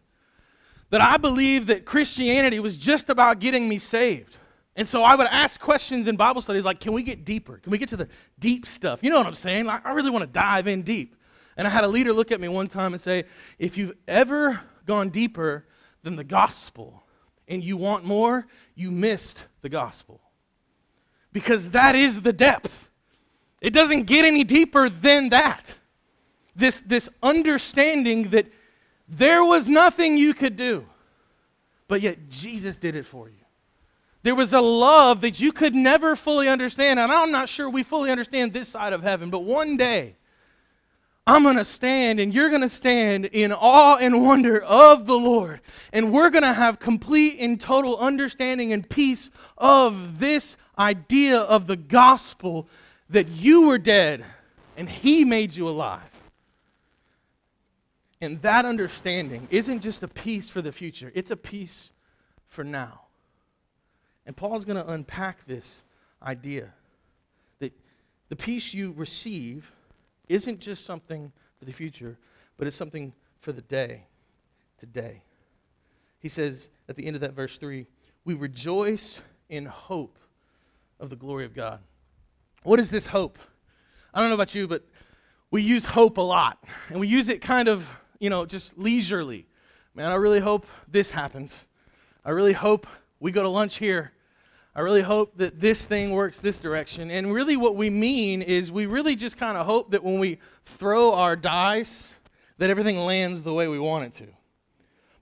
that 0.91 1.01
I 1.01 1.17
believed 1.17 1.69
that 1.69 1.85
Christianity 1.85 2.59
was 2.59 2.77
just 2.77 3.11
about 3.11 3.39
getting 3.39 3.69
me 3.69 3.79
saved. 3.79 4.37
And 4.77 4.89
so 4.89 5.03
I 5.03 5.15
would 5.15 5.29
ask 5.29 5.61
questions 5.61 6.09
in 6.09 6.17
Bible 6.17 6.43
studies 6.43 6.65
like, 6.65 6.81
can 6.81 6.93
we 6.93 7.03
get 7.03 7.25
deeper? 7.25 7.59
Can 7.59 7.71
we 7.71 7.79
get 7.79 7.91
to 7.91 7.97
the 7.97 8.09
deep 8.39 8.67
stuff? 8.67 9.03
You 9.03 9.11
know 9.11 9.19
what 9.19 9.27
I'm 9.27 9.35
saying? 9.35 9.67
Like, 9.67 9.87
I 9.87 9.93
really 9.93 10.11
want 10.11 10.23
to 10.23 10.31
dive 10.33 10.67
in 10.67 10.83
deep. 10.83 11.15
And 11.57 11.69
I 11.69 11.71
had 11.71 11.85
a 11.85 11.89
leader 11.89 12.13
look 12.13 12.33
at 12.33 12.41
me 12.41 12.49
one 12.49 12.67
time 12.67 12.93
and 12.93 13.01
say, 13.01 13.25
if 13.59 13.79
you've 13.79 13.95
ever 14.09 14.61
gone 14.87 15.11
deeper 15.11 15.67
than 16.03 16.17
the 16.17 16.25
gospel 16.25 17.05
and 17.47 17.63
you 17.63 17.77
want 17.77 18.05
more, 18.05 18.47
you 18.75 18.91
missed 18.91 19.47
the 19.63 19.69
gospel. 19.69 20.21
Because 21.35 21.71
that 21.71 21.95
is 21.95 22.23
the 22.23 22.33
depth. 22.33 22.89
It 23.61 23.75
doesn't 23.75 24.05
get 24.05 24.25
any 24.25 24.45
deeper 24.45 24.89
than 24.89 25.29
that. 25.29 25.75
This, 26.57 26.81
this 26.81 27.11
understanding 27.23 28.31
that 28.31 28.47
there 29.09 29.45
was 29.45 29.69
nothing 29.69 30.17
you 30.17 30.33
could 30.33 30.57
do, 30.57 30.87
but 31.89 32.01
yet 32.01 32.31
Jesus 32.31 32.79
did 32.79 32.97
it 32.97 33.05
for 33.05 33.29
you. 33.29 33.45
There 34.23 34.35
was 34.35 34.55
a 34.55 34.61
love 34.61 35.21
that 35.21 35.41
you 35.41 35.53
could 35.53 35.75
never 35.75 36.17
fully 36.17 36.49
understand. 36.49 36.99
And 36.99 37.13
I'm 37.13 37.31
not 37.31 37.49
sure 37.49 37.69
we 37.69 37.83
fully 37.83 38.11
understand 38.11 38.55
this 38.55 38.69
side 38.69 38.95
of 38.95 39.03
heaven, 39.03 39.29
but 39.29 39.41
one 39.45 39.77
day, 39.77 40.17
I'm 41.27 41.43
going 41.43 41.57
to 41.57 41.65
stand 41.65 42.21
and 42.21 42.35
you're 42.35 42.51
going 42.51 42.63
to 42.63 42.69
stand 42.69 43.27
in 43.27 43.53
awe 43.53 43.97
and 43.97 44.25
wonder 44.25 44.63
of 44.63 45.07
the 45.07 45.19
Lord. 45.19 45.61
And 45.93 46.13
we're 46.13 46.31
going 46.31 46.43
to 46.43 46.53
have 46.53 46.79
complete 46.79 47.39
and 47.39 47.61
total 47.61 47.99
understanding 47.99 48.73
and 48.73 48.89
peace 48.89 49.31
of 49.59 50.21
this 50.21 50.57
idea 50.79 51.39
of 51.39 51.67
the 51.67 51.77
gospel 51.77 52.69
that 53.11 53.29
you 53.29 53.69
were 53.69 53.79
dead 53.79 54.25
and 54.77 54.89
He 54.89 55.25
made 55.25 55.55
you 55.55 55.69
alive. 55.69 56.03
And 58.21 58.41
that 58.43 58.65
understanding 58.65 59.49
isn't 59.51 59.81
just 59.81 60.03
a 60.03 60.09
peace 60.09 60.49
for 60.49 60.63
the 60.63 60.73
future, 60.73 61.13
it's 61.15 61.31
a 61.31 61.37
peace 61.37 61.93
for 62.49 62.65
now. 62.65 63.03
And 64.27 64.35
Paul's 64.35 64.65
going 64.65 64.83
to 64.83 64.91
unpack 64.91 65.47
this 65.47 65.83
idea 66.23 66.71
that 67.59 67.73
the 68.31 68.37
peace 68.37 68.73
you 68.73 68.95
receive 68.97 69.71
isn't 70.29 70.61
just 70.61 70.87
something 70.87 71.31
for 71.59 71.67
the 71.67 71.73
future, 71.73 72.17
but 72.57 72.67
it's 72.67 72.77
something 72.77 73.13
for 73.41 73.53
the 73.53 73.61
day, 73.63 74.05
today. 74.79 75.21
He 76.19 76.31
says 76.31 76.71
at 76.89 76.97
the 76.97 77.07
end 77.07 77.17
of 77.17 77.21
that 77.21 77.35
verse 77.35 77.59
3 77.59 77.87
we 78.25 78.33
rejoice 78.33 79.21
in 79.51 79.67
hope 79.67 80.19
of 81.01 81.11
the 81.11 81.17
glory 81.17 81.45
of 81.45 81.55
God. 81.55 81.81
What 82.63 82.81
is 82.81 82.91
this 82.91 83.07
hope? 83.07 83.39
I 84.13 84.21
don't 84.21 84.31
know 84.31 84.35
about 84.35 84.55
you, 84.55 84.67
but 84.67 84.85
we 85.51 85.63
use 85.63 85.85
hope 85.85 86.19
a 86.19 86.23
lot. 86.23 86.63
And 86.89 86.99
we 86.99 87.09
use 87.09 87.29
it 87.29 87.41
kind 87.41 87.69
of, 87.69 87.89
you 88.19 88.31
know, 88.31 88.47
just 88.47 88.79
leisurely. 88.79 89.47
Man, 89.95 90.11
I 90.11 90.17
really 90.17 90.41
hope 90.41 90.67
this 90.89 91.11
happens. 91.11 91.67
I 92.25 92.31
really 92.31 92.53
hope 92.53 92.87
we 93.21 93.31
go 93.31 93.43
to 93.43 93.49
lunch 93.49 93.77
here. 93.77 94.13
I 94.75 94.81
really 94.81 95.03
hope 95.03 95.37
that 95.37 95.61
this 95.61 95.87
thing 95.87 96.11
works 96.11 96.41
this 96.41 96.59
direction. 96.59 97.11
And 97.11 97.33
really, 97.33 97.57
what 97.57 97.77
we 97.77 97.91
mean 97.91 98.43
is 98.43 98.73
we 98.73 98.87
really 98.87 99.15
just 99.15 99.37
kind 99.37 99.57
of 99.57 99.67
hope 99.67 99.93
that 99.93 100.03
when 100.03 100.19
we 100.19 100.39
throw 100.65 101.15
our 101.15 101.37
dice, 101.37 102.15
that 102.59 102.71
everything 102.71 102.99
lands 102.99 103.43
the 103.43 103.53
way 103.53 103.69
we 103.69 103.79
want 103.79 104.07
it 104.07 104.15
to. 104.15 104.27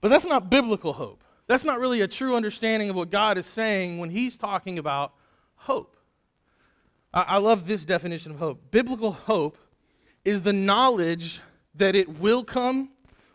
But 0.01 0.09
that's 0.09 0.25
not 0.25 0.49
biblical 0.49 0.93
hope. 0.93 1.23
That's 1.45 1.63
not 1.63 1.79
really 1.79 2.01
a 2.01 2.07
true 2.07 2.35
understanding 2.35 2.89
of 2.89 2.95
what 2.95 3.11
God 3.11 3.37
is 3.37 3.45
saying 3.45 3.99
when 3.99 4.09
He's 4.09 4.37
talking 4.37 4.79
about 4.79 5.13
hope. 5.63 5.95
I, 7.13 7.21
I 7.21 7.37
love 7.37 7.67
this 7.67 7.85
definition 7.85 8.31
of 8.31 8.39
hope. 8.39 8.71
Biblical 8.71 9.11
hope 9.11 9.57
is 10.25 10.41
the 10.41 10.53
knowledge 10.53 11.41
that 11.75 11.95
it 11.95 12.19
will 12.19 12.43
come 12.43 12.89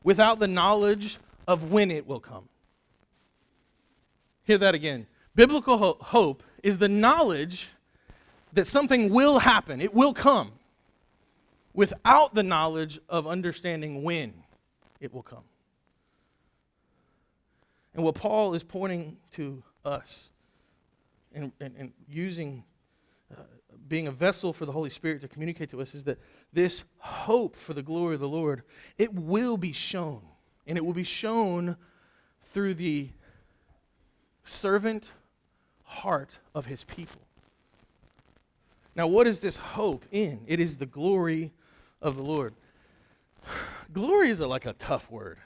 without 0.04 0.38
the 0.38 0.46
knowledge 0.46 1.18
of 1.46 1.70
when 1.70 1.90
it 1.90 2.06
will 2.06 2.20
come. 2.20 2.48
Hear 4.44 4.58
that 4.58 4.74
again. 4.74 5.06
Biblical 5.34 5.78
ho- 5.78 5.98
hope 6.00 6.42
is 6.62 6.78
the 6.78 6.88
knowledge 6.88 7.68
that 8.52 8.66
something 8.66 9.10
will 9.10 9.38
happen, 9.38 9.80
it 9.80 9.94
will 9.94 10.14
come, 10.14 10.52
without 11.74 12.34
the 12.34 12.42
knowledge 12.42 12.98
of 13.08 13.26
understanding 13.26 14.02
when 14.02 14.32
it 15.00 15.12
will 15.12 15.22
come. 15.22 15.44
And 17.94 18.04
what 18.04 18.14
Paul 18.14 18.54
is 18.54 18.62
pointing 18.62 19.16
to 19.32 19.62
us 19.84 20.30
and, 21.34 21.52
and, 21.60 21.74
and 21.76 21.92
using, 22.08 22.64
uh, 23.36 23.42
being 23.88 24.08
a 24.08 24.12
vessel 24.12 24.52
for 24.52 24.66
the 24.66 24.72
Holy 24.72 24.90
Spirit 24.90 25.20
to 25.22 25.28
communicate 25.28 25.70
to 25.70 25.80
us 25.80 25.94
is 25.94 26.04
that 26.04 26.18
this 26.52 26.84
hope 26.98 27.56
for 27.56 27.74
the 27.74 27.82
glory 27.82 28.14
of 28.14 28.20
the 28.20 28.28
Lord, 28.28 28.62
it 28.96 29.12
will 29.14 29.56
be 29.56 29.72
shown. 29.72 30.22
And 30.66 30.76
it 30.76 30.84
will 30.84 30.94
be 30.94 31.04
shown 31.04 31.76
through 32.44 32.74
the 32.74 33.10
servant 34.42 35.12
heart 35.84 36.38
of 36.54 36.66
his 36.66 36.84
people. 36.84 37.22
Now, 38.94 39.06
what 39.06 39.26
is 39.26 39.40
this 39.40 39.56
hope 39.56 40.04
in? 40.10 40.40
It 40.46 40.60
is 40.60 40.76
the 40.76 40.86
glory 40.86 41.52
of 42.02 42.16
the 42.16 42.22
Lord. 42.22 42.54
glory 43.92 44.30
is 44.30 44.40
a, 44.40 44.46
like 44.46 44.66
a 44.66 44.72
tough 44.72 45.10
word, 45.10 45.38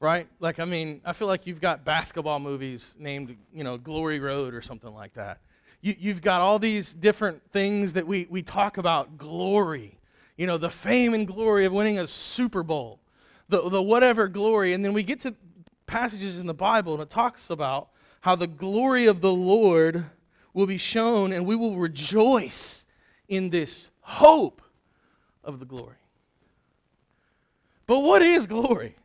right? 0.00 0.26
Like, 0.40 0.58
I 0.58 0.64
mean, 0.64 1.02
I 1.04 1.12
feel 1.12 1.28
like 1.28 1.46
you've 1.46 1.60
got 1.60 1.84
basketball 1.84 2.40
movies 2.40 2.94
named, 2.98 3.36
you 3.54 3.62
know, 3.62 3.76
Glory 3.76 4.18
Road 4.18 4.54
or 4.54 4.62
something 4.62 4.92
like 4.92 5.14
that. 5.14 5.38
You, 5.82 5.94
you've 5.98 6.22
got 6.22 6.40
all 6.40 6.58
these 6.58 6.92
different 6.92 7.42
things 7.52 7.92
that 7.92 8.06
we, 8.06 8.26
we 8.30 8.42
talk 8.42 8.78
about 8.78 9.18
glory, 9.18 9.98
you 10.36 10.46
know, 10.46 10.58
the 10.58 10.70
fame 10.70 11.14
and 11.14 11.26
glory 11.26 11.66
of 11.66 11.72
winning 11.72 11.98
a 11.98 12.06
Super 12.06 12.62
Bowl, 12.62 12.98
the, 13.48 13.68
the 13.68 13.82
whatever 13.82 14.26
glory. 14.26 14.72
And 14.72 14.84
then 14.84 14.92
we 14.92 15.02
get 15.02 15.20
to 15.20 15.34
passages 15.86 16.40
in 16.40 16.46
the 16.46 16.54
Bible 16.54 16.94
and 16.94 17.02
it 17.02 17.10
talks 17.10 17.50
about 17.50 17.88
how 18.20 18.36
the 18.36 18.46
glory 18.46 19.06
of 19.06 19.20
the 19.20 19.32
Lord 19.32 20.04
will 20.52 20.66
be 20.66 20.78
shown, 20.78 21.32
and 21.32 21.46
we 21.46 21.54
will 21.54 21.76
rejoice 21.76 22.84
in 23.28 23.50
this 23.50 23.88
hope 24.00 24.60
of 25.44 25.60
the 25.60 25.64
glory. 25.64 25.96
But 27.86 28.00
what 28.00 28.20
is 28.20 28.46
glory? 28.46 28.96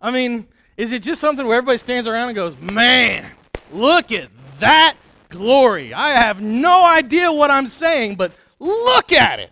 I 0.00 0.10
mean, 0.10 0.46
is 0.76 0.92
it 0.92 1.02
just 1.02 1.20
something 1.20 1.46
where 1.46 1.58
everybody 1.58 1.78
stands 1.78 2.08
around 2.08 2.28
and 2.28 2.36
goes, 2.36 2.56
Man, 2.58 3.30
look 3.72 4.12
at 4.12 4.28
that 4.60 4.96
glory? 5.28 5.92
I 5.92 6.10
have 6.10 6.40
no 6.40 6.84
idea 6.84 7.30
what 7.30 7.50
I'm 7.50 7.66
saying, 7.66 8.14
but 8.16 8.32
look 8.58 9.12
at 9.12 9.40
it. 9.40 9.50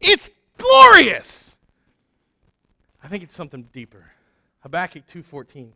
It's 0.00 0.30
glorious. 0.58 1.54
I 3.02 3.08
think 3.08 3.22
it's 3.22 3.36
something 3.36 3.68
deeper. 3.72 4.10
Habakkuk 4.60 5.06
2:14 5.06 5.70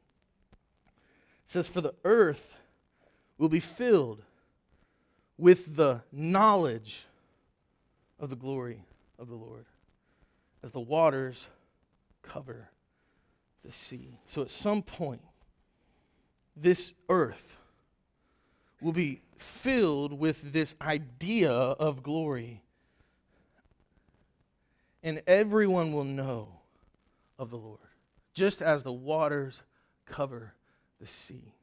says, 1.47 1.69
For 1.69 1.81
the 1.81 1.95
earth 2.05 2.57
will 3.39 3.49
be 3.49 3.61
filled 3.61 4.23
with 5.39 5.77
the 5.77 6.03
knowledge 6.11 7.07
of 8.19 8.31
the 8.31 8.37
glory 8.37 8.85
of 9.19 9.29
the 9.29 9.37
Lord 9.37 9.67
as 10.63 10.73
the 10.73 10.81
waters 10.81 11.47
cover 12.23 12.69
the 13.65 13.73
sea. 13.73 14.19
So 14.27 14.43
at 14.43 14.51
some 14.51 14.83
point, 14.83 15.23
this 16.57 16.93
earth 17.09 17.57
will 18.81 18.93
be 18.93 19.21
filled 19.39 20.13
with 20.13 20.53
this 20.53 20.75
idea 20.81 21.51
of 21.51 22.03
glory. 22.03 22.63
And 25.03 25.23
everyone 25.27 25.93
will 25.93 26.05
know 26.05 26.49
of 27.39 27.51
the 27.51 27.57
Lord, 27.57 27.79
just 28.35 28.61
as 28.61 28.83
the 28.83 28.93
waters 28.93 29.63
cover 30.05 30.55
the 31.01 31.07
sea. 31.07 31.55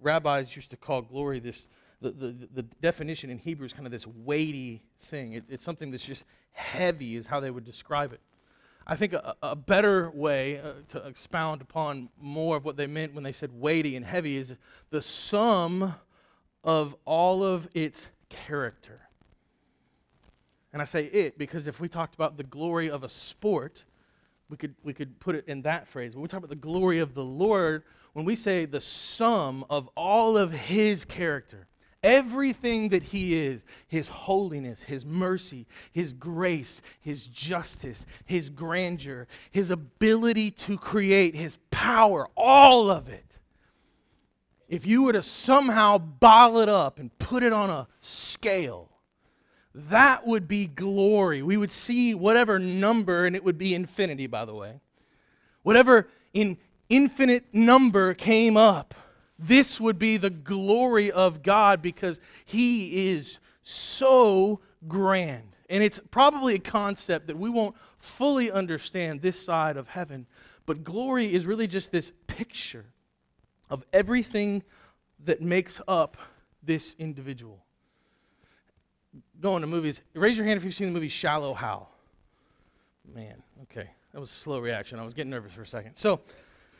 Rabbis 0.00 0.54
used 0.54 0.70
to 0.70 0.76
call 0.76 1.00
glory 1.02 1.38
this 1.38 1.66
the, 2.00 2.10
the, 2.10 2.48
the 2.52 2.62
definition 2.82 3.30
in 3.30 3.38
Hebrew 3.38 3.64
is 3.64 3.72
kind 3.72 3.86
of 3.86 3.92
this 3.92 4.06
weighty 4.06 4.82
thing. 5.00 5.32
It, 5.32 5.44
it's 5.48 5.64
something 5.64 5.90
that's 5.90 6.04
just 6.04 6.24
heavy, 6.52 7.16
is 7.16 7.26
how 7.26 7.40
they 7.40 7.50
would 7.50 7.64
describe 7.64 8.12
it. 8.12 8.20
I 8.86 8.96
think 8.96 9.14
a, 9.14 9.34
a 9.42 9.56
better 9.56 10.10
way 10.10 10.60
uh, 10.60 10.72
to 10.90 11.06
expound 11.06 11.62
upon 11.62 12.10
more 12.20 12.56
of 12.56 12.64
what 12.64 12.76
they 12.76 12.86
meant 12.86 13.14
when 13.14 13.24
they 13.24 13.32
said 13.32 13.50
weighty 13.52 13.96
and 13.96 14.04
heavy 14.04 14.36
is 14.36 14.54
the 14.90 15.00
sum 15.00 15.94
of 16.62 16.94
all 17.04 17.42
of 17.42 17.68
its 17.74 18.08
character. 18.28 19.00
And 20.72 20.82
I 20.82 20.84
say 20.84 21.04
it 21.04 21.38
because 21.38 21.66
if 21.66 21.80
we 21.80 21.88
talked 21.88 22.14
about 22.14 22.36
the 22.36 22.42
glory 22.42 22.90
of 22.90 23.04
a 23.04 23.08
sport, 23.08 23.84
we 24.50 24.56
could, 24.56 24.74
we 24.82 24.92
could 24.92 25.18
put 25.20 25.34
it 25.34 25.44
in 25.46 25.62
that 25.62 25.88
phrase. 25.88 26.14
When 26.14 26.22
we 26.22 26.28
talk 26.28 26.38
about 26.38 26.50
the 26.50 26.56
glory 26.56 26.98
of 26.98 27.14
the 27.14 27.24
Lord, 27.24 27.84
when 28.12 28.24
we 28.24 28.34
say 28.34 28.66
the 28.66 28.80
sum 28.80 29.64
of 29.70 29.88
all 29.96 30.36
of 30.36 30.50
his 30.52 31.04
character, 31.04 31.68
everything 32.04 32.90
that 32.90 33.02
he 33.02 33.36
is 33.42 33.64
his 33.88 34.08
holiness, 34.08 34.82
his 34.82 35.04
mercy, 35.04 35.66
his 35.90 36.12
grace, 36.12 36.82
his 37.00 37.26
justice, 37.26 38.04
his 38.26 38.50
grandeur, 38.50 39.26
his 39.50 39.70
ability 39.70 40.50
to 40.50 40.76
create, 40.76 41.34
his 41.34 41.56
power, 41.70 42.28
all 42.36 42.90
of 42.90 43.08
it. 43.08 43.38
If 44.68 44.86
you 44.86 45.04
were 45.04 45.14
to 45.14 45.22
somehow 45.22 45.98
bottle 45.98 46.58
it 46.58 46.68
up 46.68 46.98
and 46.98 47.16
put 47.18 47.42
it 47.42 47.52
on 47.52 47.70
a 47.70 47.88
scale, 48.00 48.90
that 49.74 50.26
would 50.26 50.46
be 50.46 50.66
glory. 50.66 51.42
We 51.42 51.56
would 51.56 51.72
see 51.72 52.14
whatever 52.14 52.58
number, 52.58 53.26
and 53.26 53.34
it 53.34 53.42
would 53.42 53.58
be 53.58 53.74
infinity, 53.74 54.26
by 54.26 54.44
the 54.44 54.54
way. 54.54 54.80
Whatever 55.62 56.08
in 56.32 56.58
infinite 56.88 57.52
number 57.52 58.14
came 58.14 58.56
up, 58.56 58.94
this 59.46 59.80
would 59.80 59.98
be 59.98 60.16
the 60.16 60.30
glory 60.30 61.10
of 61.10 61.42
God 61.42 61.82
because 61.82 62.20
He 62.44 63.10
is 63.10 63.38
so 63.62 64.60
grand. 64.88 65.56
And 65.70 65.82
it's 65.82 66.00
probably 66.10 66.54
a 66.54 66.58
concept 66.58 67.26
that 67.28 67.38
we 67.38 67.48
won't 67.48 67.74
fully 67.98 68.50
understand 68.50 69.22
this 69.22 69.40
side 69.40 69.76
of 69.76 69.88
heaven. 69.88 70.26
But 70.66 70.84
glory 70.84 71.32
is 71.32 71.46
really 71.46 71.66
just 71.66 71.90
this 71.90 72.12
picture 72.26 72.86
of 73.70 73.84
everything 73.92 74.62
that 75.24 75.40
makes 75.40 75.80
up 75.88 76.16
this 76.62 76.94
individual 76.98 77.64
going 79.40 79.60
to 79.60 79.66
movies, 79.66 80.00
raise 80.14 80.36
your 80.36 80.46
hand 80.46 80.56
if 80.56 80.64
you've 80.64 80.74
seen 80.74 80.88
the 80.88 80.92
movie 80.92 81.08
Shallow 81.08 81.54
Hal. 81.54 81.90
Man, 83.14 83.42
okay. 83.62 83.90
That 84.12 84.20
was 84.20 84.30
a 84.30 84.34
slow 84.34 84.58
reaction. 84.58 84.98
I 84.98 85.04
was 85.04 85.14
getting 85.14 85.30
nervous 85.30 85.52
for 85.52 85.62
a 85.62 85.66
second. 85.66 85.96
So 85.96 86.20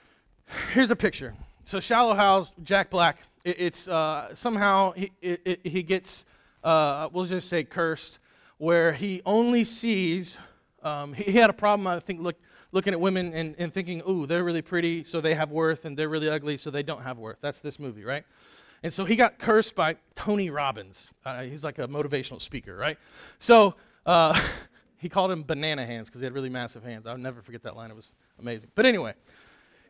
here's 0.72 0.90
a 0.90 0.96
picture. 0.96 1.34
So 1.66 1.80
Shallow 1.80 2.14
Hal, 2.14 2.46
Jack 2.62 2.90
Black. 2.90 3.18
It, 3.42 3.56
it's 3.58 3.88
uh, 3.88 4.34
somehow 4.34 4.92
he, 4.92 5.10
it, 5.22 5.60
he 5.64 5.82
gets, 5.82 6.26
uh, 6.62 7.08
we'll 7.10 7.24
just 7.24 7.48
say 7.48 7.64
cursed, 7.64 8.18
where 8.58 8.92
he 8.92 9.22
only 9.24 9.64
sees, 9.64 10.38
um, 10.82 11.14
he, 11.14 11.24
he, 11.24 11.38
had 11.38 11.48
a 11.48 11.54
problem, 11.54 11.86
I 11.86 12.00
think, 12.00 12.20
look, 12.20 12.36
looking 12.70 12.92
at 12.92 13.00
women 13.00 13.32
and, 13.32 13.54
and 13.56 13.72
thinking, 13.72 14.02
ooh, 14.06 14.26
they're 14.26 14.44
really 14.44 14.60
pretty, 14.60 15.04
so 15.04 15.22
they 15.22 15.34
have 15.34 15.50
worth, 15.50 15.86
and 15.86 15.96
they're 15.96 16.10
really 16.10 16.28
ugly, 16.28 16.58
so 16.58 16.70
they 16.70 16.82
don't 16.82 17.02
have 17.02 17.16
worth. 17.16 17.38
That's 17.40 17.60
this 17.60 17.78
movie, 17.78 18.04
right? 18.04 18.24
And 18.82 18.92
so 18.92 19.06
he 19.06 19.16
got 19.16 19.38
cursed 19.38 19.74
by 19.74 19.96
Tony 20.14 20.50
Robbins. 20.50 21.08
Uh, 21.24 21.44
he's 21.44 21.64
like 21.64 21.78
a 21.78 21.88
motivational 21.88 22.42
speaker, 22.42 22.76
right? 22.76 22.98
So 23.38 23.74
uh, 24.04 24.38
he 24.98 25.08
called 25.08 25.30
him 25.30 25.44
banana 25.44 25.86
hands 25.86 26.10
because 26.10 26.20
he 26.20 26.26
had 26.26 26.34
really 26.34 26.50
massive 26.50 26.84
hands. 26.84 27.06
I'll 27.06 27.16
never 27.16 27.40
forget 27.40 27.62
that 27.62 27.74
line. 27.74 27.90
It 27.90 27.96
was 27.96 28.12
amazing. 28.38 28.70
But 28.74 28.84
anyway, 28.84 29.14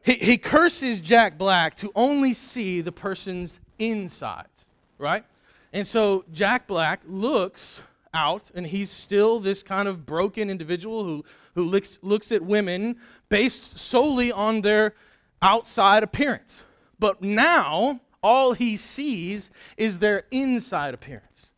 he, 0.05 0.15
he 0.15 0.39
curses 0.39 1.01
Jack 1.01 1.39
Black 1.39 1.77
to 1.79 1.91
only 1.95 2.35
see 2.35 2.83
the 2.83 2.93
person's 2.93 3.59
insides, 3.79 4.67
right? 4.99 5.25
And 5.73 5.87
so 5.87 6.25
Jack 6.31 6.67
Black 6.67 7.01
looks 7.07 7.83
out, 8.13 8.51
and 8.55 8.67
he's 8.67 8.91
still 8.91 9.41
this 9.41 9.63
kind 9.63 9.89
of 9.89 10.05
broken 10.05 10.51
individual 10.51 11.05
who, 11.05 11.25
who 11.55 11.65
looks, 11.65 11.99
looks 12.03 12.31
at 12.31 12.43
women 12.43 12.97
based 13.31 13.79
solely 13.79 14.31
on 14.31 14.61
their 14.61 14.95
outside 15.41 16.03
appearance. 16.03 16.63
But 16.99 17.23
now 17.23 18.01
all 18.23 18.53
he 18.53 18.77
sees 18.77 19.51
is 19.79 20.01
their 20.01 20.25
inside 20.31 20.93
appearance. 20.93 21.51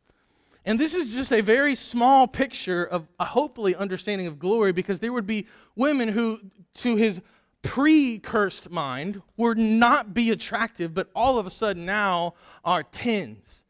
And 0.64 0.78
this 0.78 0.94
is 0.94 1.06
just 1.06 1.32
a 1.32 1.40
very 1.40 1.74
small 1.74 2.26
picture 2.26 2.84
of 2.84 3.06
a 3.20 3.24
hopefully 3.24 3.74
understanding 3.74 4.28
of 4.28 4.38
glory 4.38 4.72
because 4.72 5.00
there 5.00 5.12
would 5.12 5.26
be 5.26 5.46
women 5.74 6.08
who, 6.08 6.40
to 6.74 6.96
his 6.96 7.20
pre 7.62 8.18
cursed 8.18 8.70
mind, 8.70 9.22
would 9.36 9.58
not 9.58 10.14
be 10.14 10.30
attractive, 10.30 10.94
but 10.94 11.10
all 11.14 11.38
of 11.38 11.46
a 11.46 11.50
sudden 11.50 11.84
now 11.84 12.34
are 12.64 12.82
tens. 12.82 13.64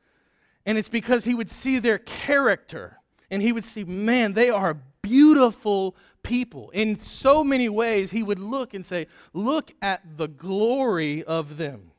And 0.64 0.77
it's 0.77 0.88
because 0.88 1.25
he 1.25 1.35
would 1.35 1.51
see 1.51 1.79
their 1.79 1.99
character 1.99 2.99
and 3.31 3.42
he 3.42 3.53
would 3.53 3.64
see, 3.64 3.85
man, 3.85 4.35
they 4.35 4.51
are 4.51 4.75
beautiful 5.03 5.96
people. 6.22 6.70
In 6.70 6.99
so 6.99 7.44
many 7.44 7.68
ways, 7.68 8.11
he 8.11 8.22
would 8.22 8.38
look 8.38 8.75
and 8.75 8.85
say, 8.85 9.07
Look 9.33 9.72
at 9.81 10.16
the 10.16 10.29
glory 10.29 11.25
of 11.25 11.57
them. 11.57 11.92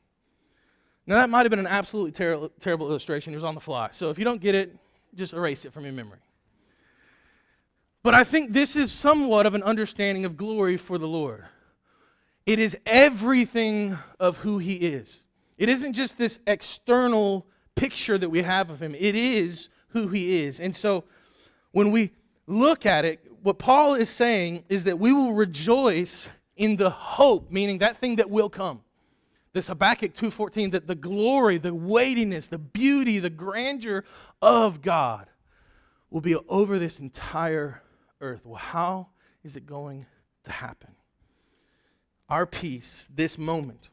Now, 1.06 1.16
that 1.16 1.30
might 1.30 1.46
have 1.46 1.50
been 1.50 1.58
an 1.58 1.66
absolutely 1.66 2.12
ter- 2.12 2.50
terrible 2.60 2.88
illustration. 2.88 3.32
It 3.32 3.36
was 3.36 3.44
on 3.44 3.54
the 3.54 3.62
fly. 3.62 3.88
So 3.92 4.10
if 4.10 4.18
you 4.18 4.24
don't 4.24 4.42
get 4.42 4.54
it, 4.54 4.76
just 5.14 5.32
erase 5.32 5.64
it 5.64 5.72
from 5.72 5.84
your 5.84 5.94
memory. 5.94 6.18
But 8.02 8.14
I 8.14 8.24
think 8.24 8.52
this 8.52 8.76
is 8.76 8.92
somewhat 8.92 9.46
of 9.46 9.54
an 9.54 9.62
understanding 9.62 10.26
of 10.26 10.36
glory 10.36 10.76
for 10.76 10.98
the 10.98 11.08
Lord. 11.08 11.46
It 12.48 12.58
is 12.58 12.78
everything 12.86 13.98
of 14.18 14.38
who 14.38 14.56
He 14.56 14.76
is. 14.76 15.26
It 15.58 15.68
isn't 15.68 15.92
just 15.92 16.16
this 16.16 16.38
external 16.46 17.46
picture 17.74 18.16
that 18.16 18.30
we 18.30 18.40
have 18.40 18.70
of 18.70 18.80
Him, 18.80 18.94
it 18.94 19.14
is 19.14 19.68
who 19.90 20.08
He 20.08 20.44
is. 20.44 20.58
And 20.58 20.74
so 20.74 21.04
when 21.72 21.90
we 21.90 22.12
look 22.46 22.86
at 22.86 23.04
it, 23.04 23.20
what 23.42 23.58
Paul 23.58 23.94
is 23.94 24.08
saying 24.08 24.64
is 24.70 24.84
that 24.84 24.98
we 24.98 25.12
will 25.12 25.34
rejoice 25.34 26.30
in 26.56 26.76
the 26.76 26.88
hope, 26.88 27.50
meaning 27.50 27.78
that 27.78 27.98
thing 27.98 28.16
that 28.16 28.30
will 28.30 28.48
come 28.48 28.80
this 29.52 29.66
Habakkuk 29.66 30.14
2:14 30.14 30.70
that 30.70 30.86
the 30.86 30.94
glory, 30.94 31.58
the 31.58 31.74
weightiness, 31.74 32.46
the 32.46 32.58
beauty, 32.58 33.18
the 33.18 33.28
grandeur 33.28 34.04
of 34.40 34.82
God 34.82 35.28
will 36.10 36.20
be 36.20 36.36
over 36.48 36.78
this 36.78 36.98
entire 36.98 37.82
earth. 38.20 38.46
Well, 38.46 38.56
how 38.56 39.08
is 39.42 39.56
it 39.56 39.66
going 39.66 40.06
to 40.44 40.52
happen? 40.52 40.97
Our 42.28 42.46
peace, 42.46 43.06
this 43.14 43.38
moment, 43.38 43.90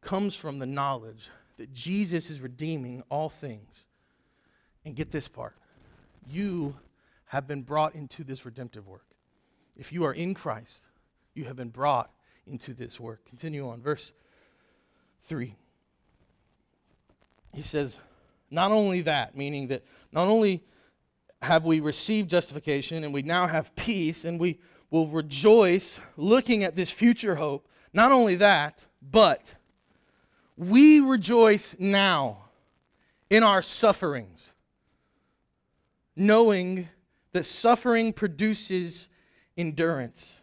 comes 0.00 0.34
from 0.34 0.58
the 0.58 0.66
knowledge 0.66 1.28
that 1.58 1.72
Jesus 1.72 2.30
is 2.30 2.40
redeeming 2.40 3.02
all 3.10 3.28
things. 3.28 3.84
And 4.84 4.96
get 4.96 5.10
this 5.10 5.28
part 5.28 5.54
you 6.30 6.76
have 7.26 7.46
been 7.46 7.62
brought 7.62 7.94
into 7.94 8.24
this 8.24 8.44
redemptive 8.44 8.86
work. 8.86 9.04
If 9.76 9.92
you 9.92 10.04
are 10.04 10.12
in 10.12 10.34
Christ, 10.34 10.86
you 11.34 11.44
have 11.44 11.56
been 11.56 11.68
brought 11.68 12.10
into 12.46 12.74
this 12.74 12.98
work. 12.98 13.24
Continue 13.26 13.68
on, 13.68 13.80
verse 13.80 14.12
3. 15.24 15.54
He 17.54 17.62
says, 17.62 17.98
Not 18.50 18.72
only 18.72 19.02
that, 19.02 19.36
meaning 19.36 19.68
that 19.68 19.84
not 20.12 20.28
only 20.28 20.64
have 21.40 21.64
we 21.64 21.80
received 21.80 22.30
justification 22.30 23.04
and 23.04 23.14
we 23.14 23.22
now 23.22 23.46
have 23.46 23.74
peace 23.76 24.24
and 24.24 24.40
we 24.40 24.58
will 24.90 25.06
rejoice 25.06 26.00
looking 26.16 26.64
at 26.64 26.74
this 26.74 26.90
future 26.90 27.36
hope, 27.36 27.68
not 27.92 28.12
only 28.12 28.36
that, 28.36 28.86
but 29.02 29.54
we 30.56 31.00
rejoice 31.00 31.76
now 31.78 32.38
in 33.30 33.42
our 33.42 33.62
sufferings, 33.62 34.52
knowing 36.16 36.88
that 37.32 37.44
suffering 37.44 38.12
produces 38.12 39.08
endurance 39.56 40.40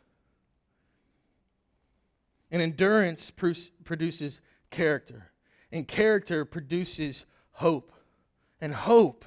and 2.56 2.62
endurance 2.62 3.32
produces 3.32 4.40
character. 4.70 5.30
And 5.74 5.86
character 5.86 6.46
produces 6.46 7.26
hope. 7.52 7.92
And 8.62 8.74
hope 8.74 9.26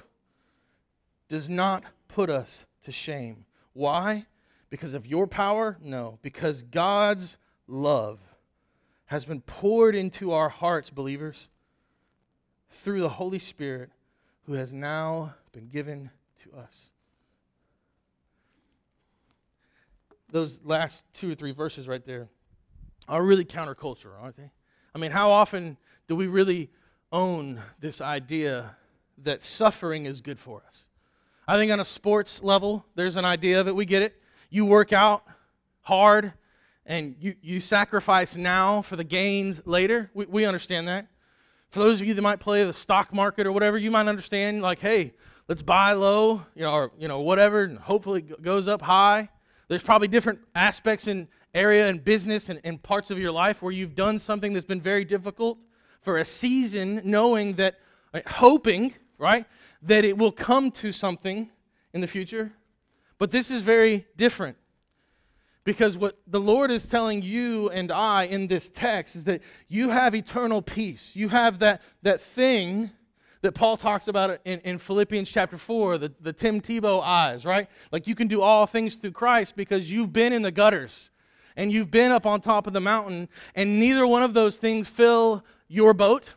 does 1.27 1.47
not 1.47 1.83
put 2.07 2.31
us 2.31 2.65
to 2.81 2.91
shame. 2.91 3.45
Why? 3.73 4.25
Because 4.69 4.93
of 4.93 5.07
your 5.07 5.27
power? 5.27 5.77
No. 5.81 6.19
Because 6.21 6.63
God's 6.63 7.37
love 7.67 8.21
has 9.07 9.25
been 9.25 9.41
poured 9.41 9.95
into 9.95 10.31
our 10.31 10.49
hearts, 10.49 10.89
believers, 10.89 11.49
through 12.69 13.01
the 13.01 13.09
Holy 13.09 13.39
Spirit 13.39 13.89
who 14.43 14.53
has 14.53 14.71
now 14.71 15.33
been 15.51 15.67
given 15.67 16.11
to 16.43 16.53
us. 16.57 16.91
Those 20.31 20.59
last 20.63 21.05
two 21.13 21.31
or 21.31 21.35
three 21.35 21.51
verses 21.51 21.87
right 21.87 22.05
there 22.05 22.29
are 23.07 23.23
really 23.23 23.45
countercultural, 23.45 24.21
aren't 24.21 24.37
they? 24.37 24.51
I 24.93 24.99
mean, 24.99 25.11
how 25.11 25.31
often 25.31 25.77
do 26.07 26.15
we 26.15 26.27
really 26.27 26.69
own 27.11 27.59
this 27.79 28.01
idea 28.01 28.75
that 29.23 29.43
suffering 29.43 30.05
is 30.05 30.21
good 30.21 30.37
for 30.37 30.61
us? 30.67 30.87
I 31.47 31.57
think 31.57 31.71
on 31.71 31.79
a 31.79 31.85
sports 31.85 32.43
level, 32.43 32.85
there's 32.93 33.15
an 33.15 33.25
idea 33.25 33.59
of 33.59 33.67
it. 33.67 33.75
We 33.75 33.85
get 33.85 34.03
it. 34.03 34.21
You 34.49 34.65
work 34.65 34.93
out 34.93 35.23
hard 35.81 36.33
and 36.85 37.15
you, 37.19 37.35
you 37.41 37.61
sacrifice 37.61 38.35
now 38.35 38.81
for 38.81 38.95
the 38.95 39.03
gains 39.03 39.61
later. 39.65 40.09
We, 40.13 40.25
we 40.25 40.45
understand 40.45 40.87
that. 40.87 41.07
For 41.69 41.79
those 41.79 42.01
of 42.01 42.07
you 42.07 42.15
that 42.15 42.21
might 42.21 42.39
play 42.39 42.63
the 42.63 42.73
stock 42.73 43.13
market 43.13 43.45
or 43.45 43.51
whatever, 43.51 43.77
you 43.77 43.91
might 43.91 44.07
understand 44.07 44.63
like, 44.63 44.79
hey, 44.79 45.13
let's 45.47 45.61
buy 45.61 45.93
low, 45.93 46.43
you 46.55 46.63
know, 46.63 46.73
or 46.73 46.91
you 46.97 47.07
know, 47.07 47.19
whatever, 47.19 47.63
and 47.63 47.77
hopefully 47.77 48.25
it 48.27 48.41
goes 48.41 48.67
up 48.67 48.81
high. 48.81 49.29
There's 49.67 49.83
probably 49.83 50.07
different 50.07 50.39
aspects 50.55 51.07
in 51.07 51.27
area 51.53 51.87
and 51.87 52.03
business 52.03 52.49
and, 52.49 52.59
and 52.63 52.81
parts 52.81 53.11
of 53.11 53.19
your 53.19 53.31
life 53.31 53.61
where 53.61 53.71
you've 53.71 53.95
done 53.95 54.17
something 54.17 54.53
that's 54.53 54.65
been 54.65 54.81
very 54.81 55.05
difficult 55.05 55.59
for 56.01 56.17
a 56.17 56.25
season, 56.25 57.01
knowing 57.03 57.53
that, 57.53 57.79
uh, 58.13 58.21
hoping, 58.25 58.95
right, 59.19 59.45
that 59.83 60.05
it 60.05 60.17
will 60.17 60.31
come 60.31 60.71
to 60.71 60.91
something 60.91 61.49
in 61.93 62.01
the 62.01 62.07
future. 62.07 62.51
But 63.19 63.31
this 63.31 63.51
is 63.51 63.61
very 63.61 64.07
different. 64.17 64.57
Because 65.65 65.97
what 65.97 66.17
the 66.25 66.39
Lord 66.39 66.71
is 66.71 66.87
telling 66.87 67.21
you 67.21 67.69
and 67.69 67.91
I 67.91 68.23
in 68.23 68.47
this 68.47 68.69
text 68.69 69.15
is 69.15 69.25
that 69.25 69.41
you 69.67 69.89
have 69.89 70.15
eternal 70.15 70.63
peace. 70.63 71.15
You 71.15 71.29
have 71.29 71.59
that, 71.59 71.83
that 72.01 72.21
thing 72.21 72.89
that 73.41 73.53
Paul 73.53 73.77
talks 73.77 74.07
about 74.07 74.39
in, 74.45 74.59
in 74.61 74.77
Philippians 74.77 75.29
chapter 75.29 75.57
4, 75.57 75.97
the, 75.97 76.13
the 76.19 76.33
Tim 76.33 76.59
Tebow 76.59 77.03
eyes, 77.03 77.45
right? 77.45 77.69
Like 77.91 78.07
you 78.07 78.15
can 78.15 78.27
do 78.27 78.41
all 78.41 78.65
things 78.65 78.95
through 78.95 79.11
Christ 79.11 79.55
because 79.55 79.91
you've 79.91 80.11
been 80.11 80.33
in 80.33 80.41
the 80.41 80.51
gutters 80.51 81.11
and 81.55 81.71
you've 81.71 81.91
been 81.91 82.11
up 82.11 82.25
on 82.25 82.39
top 82.39 82.67
of 82.67 82.73
the 82.73 82.79
mountain, 82.79 83.27
and 83.53 83.81
neither 83.81 84.07
one 84.07 84.23
of 84.23 84.33
those 84.33 84.57
things 84.57 84.87
fill 84.87 85.43
your 85.67 85.93
boat. 85.93 86.35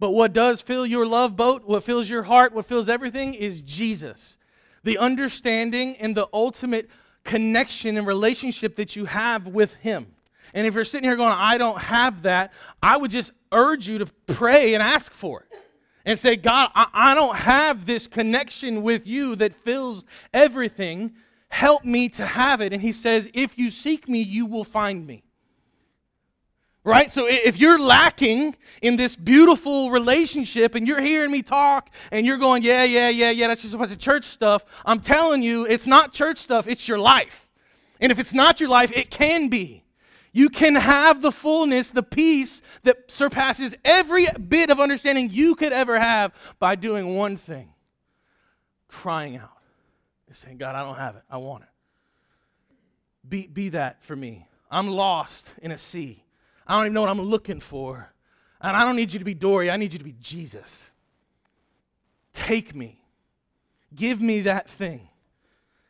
But 0.00 0.10
what 0.10 0.32
does 0.32 0.60
fill 0.60 0.84
your 0.84 1.06
love 1.06 1.36
boat, 1.36 1.64
what 1.64 1.84
fills 1.84 2.10
your 2.10 2.24
heart, 2.24 2.52
what 2.52 2.66
fills 2.66 2.88
everything 2.88 3.34
is 3.34 3.60
Jesus. 3.60 4.36
The 4.84 4.98
understanding 4.98 5.96
and 5.96 6.16
the 6.16 6.28
ultimate 6.32 6.88
connection 7.24 7.96
and 7.96 8.06
relationship 8.06 8.76
that 8.76 8.94
you 8.96 9.06
have 9.06 9.48
with 9.48 9.74
Him. 9.74 10.06
And 10.52 10.66
if 10.66 10.74
you're 10.74 10.84
sitting 10.84 11.08
here 11.08 11.16
going, 11.16 11.32
I 11.32 11.58
don't 11.58 11.78
have 11.78 12.22
that, 12.22 12.52
I 12.82 12.96
would 12.96 13.10
just 13.10 13.32
urge 13.50 13.88
you 13.88 13.98
to 13.98 14.06
pray 14.26 14.74
and 14.74 14.82
ask 14.82 15.12
for 15.12 15.40
it. 15.40 15.58
And 16.06 16.18
say, 16.18 16.36
God, 16.36 16.70
I, 16.74 16.88
I 16.92 17.14
don't 17.14 17.34
have 17.34 17.86
this 17.86 18.06
connection 18.06 18.82
with 18.82 19.06
you 19.06 19.36
that 19.36 19.54
fills 19.54 20.04
everything. 20.34 21.14
Help 21.48 21.82
me 21.82 22.10
to 22.10 22.26
have 22.26 22.60
it. 22.60 22.74
And 22.74 22.82
He 22.82 22.92
says, 22.92 23.30
If 23.32 23.58
you 23.58 23.70
seek 23.70 24.06
me, 24.06 24.20
you 24.20 24.44
will 24.44 24.64
find 24.64 25.06
me. 25.06 25.24
Right? 26.84 27.10
So 27.10 27.26
if 27.26 27.58
you're 27.58 27.78
lacking 27.78 28.56
in 28.82 28.96
this 28.96 29.16
beautiful 29.16 29.90
relationship 29.90 30.74
and 30.74 30.86
you're 30.86 31.00
hearing 31.00 31.30
me 31.30 31.42
talk 31.42 31.88
and 32.12 32.26
you're 32.26 32.36
going, 32.36 32.62
yeah, 32.62 32.84
yeah, 32.84 33.08
yeah, 33.08 33.30
yeah, 33.30 33.48
that's 33.48 33.62
just 33.62 33.74
a 33.74 33.78
bunch 33.78 33.90
of 33.92 33.98
church 33.98 34.26
stuff, 34.26 34.64
I'm 34.84 35.00
telling 35.00 35.42
you, 35.42 35.64
it's 35.64 35.86
not 35.86 36.12
church 36.12 36.38
stuff, 36.38 36.68
it's 36.68 36.86
your 36.86 36.98
life. 36.98 37.48
And 38.00 38.12
if 38.12 38.18
it's 38.18 38.34
not 38.34 38.60
your 38.60 38.68
life, 38.68 38.92
it 38.94 39.10
can 39.10 39.48
be. 39.48 39.82
You 40.30 40.50
can 40.50 40.74
have 40.74 41.22
the 41.22 41.32
fullness, 41.32 41.90
the 41.90 42.02
peace 42.02 42.60
that 42.82 43.10
surpasses 43.10 43.74
every 43.84 44.26
bit 44.26 44.68
of 44.68 44.80
understanding 44.80 45.30
you 45.30 45.54
could 45.54 45.72
ever 45.72 45.98
have 45.98 46.34
by 46.58 46.74
doing 46.74 47.14
one 47.14 47.36
thing 47.36 47.72
crying 48.88 49.36
out 49.36 49.56
and 50.26 50.36
saying, 50.36 50.58
God, 50.58 50.74
I 50.74 50.82
don't 50.82 50.96
have 50.96 51.16
it. 51.16 51.22
I 51.30 51.38
want 51.38 51.62
it. 51.62 51.68
Be, 53.26 53.46
be 53.46 53.68
that 53.70 54.02
for 54.02 54.14
me. 54.14 54.48
I'm 54.70 54.88
lost 54.88 55.52
in 55.62 55.70
a 55.70 55.78
sea. 55.78 56.23
I 56.66 56.76
don't 56.76 56.86
even 56.86 56.94
know 56.94 57.02
what 57.02 57.10
I'm 57.10 57.20
looking 57.20 57.60
for. 57.60 58.12
And 58.60 58.76
I 58.76 58.84
don't 58.84 58.96
need 58.96 59.12
you 59.12 59.18
to 59.18 59.24
be 59.24 59.34
Dory, 59.34 59.70
I 59.70 59.76
need 59.76 59.92
you 59.92 59.98
to 59.98 60.04
be 60.04 60.16
Jesus. 60.20 60.90
Take 62.32 62.74
me. 62.74 63.00
Give 63.94 64.20
me 64.20 64.40
that 64.42 64.68
thing. 64.68 65.08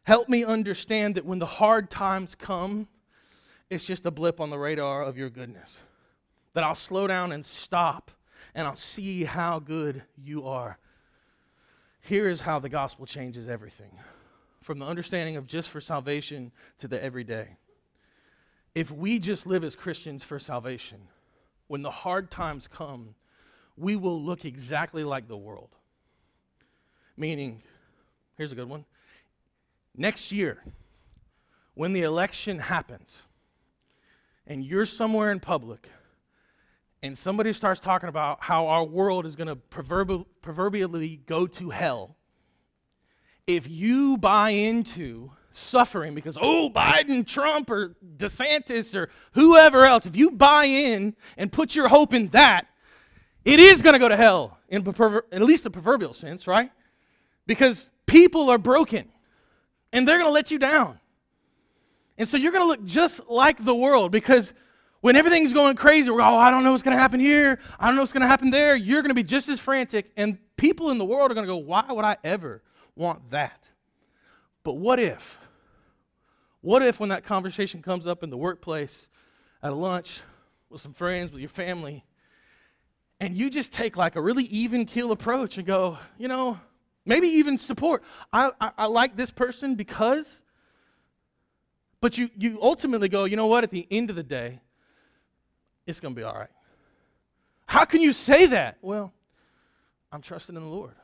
Help 0.02 0.28
me 0.28 0.44
understand 0.44 1.14
that 1.14 1.24
when 1.24 1.38
the 1.38 1.46
hard 1.46 1.88
times 1.88 2.34
come, 2.34 2.88
it's 3.70 3.84
just 3.84 4.04
a 4.04 4.10
blip 4.10 4.40
on 4.40 4.50
the 4.50 4.58
radar 4.58 5.02
of 5.02 5.16
your 5.16 5.30
goodness. 5.30 5.80
That 6.52 6.64
I'll 6.64 6.74
slow 6.74 7.06
down 7.06 7.32
and 7.32 7.46
stop 7.46 8.10
and 8.54 8.66
I'll 8.66 8.76
see 8.76 9.24
how 9.24 9.58
good 9.58 10.02
you 10.16 10.46
are. 10.46 10.78
Here 12.00 12.28
is 12.28 12.42
how 12.42 12.58
the 12.58 12.68
gospel 12.68 13.06
changes 13.06 13.48
everything 13.48 13.98
from 14.60 14.78
the 14.78 14.86
understanding 14.86 15.36
of 15.36 15.46
just 15.46 15.70
for 15.70 15.80
salvation 15.80 16.52
to 16.78 16.88
the 16.88 17.02
everyday 17.02 17.56
if 18.74 18.90
we 18.90 19.18
just 19.18 19.46
live 19.46 19.64
as 19.64 19.76
Christians 19.76 20.24
for 20.24 20.38
salvation, 20.38 20.98
when 21.68 21.82
the 21.82 21.90
hard 21.90 22.30
times 22.30 22.66
come, 22.68 23.14
we 23.76 23.96
will 23.96 24.20
look 24.20 24.44
exactly 24.44 25.04
like 25.04 25.28
the 25.28 25.36
world. 25.36 25.70
Meaning, 27.16 27.62
here's 28.36 28.52
a 28.52 28.54
good 28.54 28.68
one. 28.68 28.84
Next 29.96 30.32
year, 30.32 30.62
when 31.74 31.92
the 31.92 32.02
election 32.02 32.58
happens, 32.58 33.22
and 34.46 34.64
you're 34.64 34.86
somewhere 34.86 35.30
in 35.30 35.40
public, 35.40 35.88
and 37.02 37.16
somebody 37.16 37.52
starts 37.52 37.80
talking 37.80 38.08
about 38.08 38.42
how 38.42 38.66
our 38.66 38.84
world 38.84 39.26
is 39.26 39.36
going 39.36 39.48
to 39.48 39.56
proverbially 39.56 41.20
go 41.26 41.46
to 41.46 41.70
hell, 41.70 42.16
if 43.46 43.68
you 43.68 44.16
buy 44.16 44.50
into 44.50 45.30
suffering 45.56 46.14
because, 46.14 46.36
oh, 46.40 46.70
Biden, 46.70 47.26
Trump, 47.26 47.70
or 47.70 47.94
DeSantis, 48.16 48.94
or 48.94 49.10
whoever 49.32 49.84
else, 49.84 50.06
if 50.06 50.16
you 50.16 50.30
buy 50.30 50.64
in 50.64 51.14
and 51.36 51.50
put 51.50 51.74
your 51.74 51.88
hope 51.88 52.12
in 52.12 52.28
that, 52.28 52.66
it 53.44 53.60
is 53.60 53.82
going 53.82 53.92
to 53.92 53.98
go 53.98 54.08
to 54.08 54.16
hell, 54.16 54.58
in 54.68 54.86
at 54.88 55.42
least 55.42 55.66
a 55.66 55.70
proverbial 55.70 56.12
sense, 56.12 56.46
right? 56.46 56.70
Because 57.46 57.90
people 58.06 58.50
are 58.50 58.58
broken 58.58 59.08
and 59.92 60.08
they're 60.08 60.18
going 60.18 60.28
to 60.28 60.32
let 60.32 60.50
you 60.50 60.58
down. 60.58 60.98
And 62.16 62.28
so 62.28 62.36
you're 62.36 62.52
going 62.52 62.64
to 62.64 62.68
look 62.68 62.84
just 62.84 63.28
like 63.28 63.64
the 63.64 63.74
world 63.74 64.12
because 64.12 64.54
when 65.00 65.16
everything's 65.16 65.52
going 65.52 65.76
crazy, 65.76 66.10
we're, 66.10 66.22
oh, 66.22 66.36
I 66.36 66.50
don't 66.50 66.64
know 66.64 66.70
what's 66.70 66.82
going 66.82 66.96
to 66.96 67.00
happen 67.00 67.20
here. 67.20 67.58
I 67.78 67.86
don't 67.86 67.96
know 67.96 68.02
what's 68.02 68.12
going 68.12 68.22
to 68.22 68.26
happen 68.26 68.50
there. 68.50 68.74
You're 68.74 69.02
going 69.02 69.10
to 69.10 69.14
be 69.14 69.24
just 69.24 69.48
as 69.48 69.60
frantic. 69.60 70.10
And 70.16 70.38
people 70.56 70.90
in 70.90 70.98
the 70.98 71.04
world 71.04 71.30
are 71.30 71.34
going 71.34 71.46
to 71.46 71.52
go, 71.52 71.58
why 71.58 71.84
would 71.90 72.04
I 72.04 72.16
ever 72.24 72.62
want 72.96 73.30
that? 73.30 73.68
But 74.62 74.78
what 74.78 74.98
if 74.98 75.38
what 76.64 76.82
if, 76.82 76.98
when 76.98 77.10
that 77.10 77.24
conversation 77.24 77.82
comes 77.82 78.06
up 78.06 78.22
in 78.22 78.30
the 78.30 78.38
workplace, 78.38 79.10
at 79.62 79.70
a 79.70 79.74
lunch, 79.74 80.22
with 80.70 80.80
some 80.80 80.94
friends, 80.94 81.30
with 81.30 81.42
your 81.42 81.50
family, 81.50 82.02
and 83.20 83.36
you 83.36 83.50
just 83.50 83.70
take 83.70 83.98
like 83.98 84.16
a 84.16 84.22
really 84.22 84.44
even 84.44 84.86
keel 84.86 85.12
approach 85.12 85.58
and 85.58 85.66
go, 85.66 85.98
you 86.16 86.26
know, 86.26 86.58
maybe 87.04 87.28
even 87.28 87.58
support. 87.58 88.02
I, 88.32 88.50
I, 88.58 88.70
I 88.78 88.86
like 88.86 89.14
this 89.14 89.30
person 89.30 89.74
because, 89.74 90.42
but 92.00 92.16
you, 92.16 92.30
you 92.34 92.58
ultimately 92.62 93.10
go, 93.10 93.24
you 93.24 93.36
know 93.36 93.46
what, 93.46 93.62
at 93.62 93.70
the 93.70 93.86
end 93.90 94.08
of 94.08 94.16
the 94.16 94.22
day, 94.22 94.62
it's 95.86 96.00
going 96.00 96.14
to 96.14 96.18
be 96.18 96.24
all 96.24 96.34
right. 96.34 96.48
How 97.66 97.84
can 97.84 98.00
you 98.00 98.14
say 98.14 98.46
that? 98.46 98.78
Well, 98.80 99.12
I'm 100.10 100.22
trusting 100.22 100.56
in 100.56 100.62
the 100.62 100.68
Lord. 100.68 100.94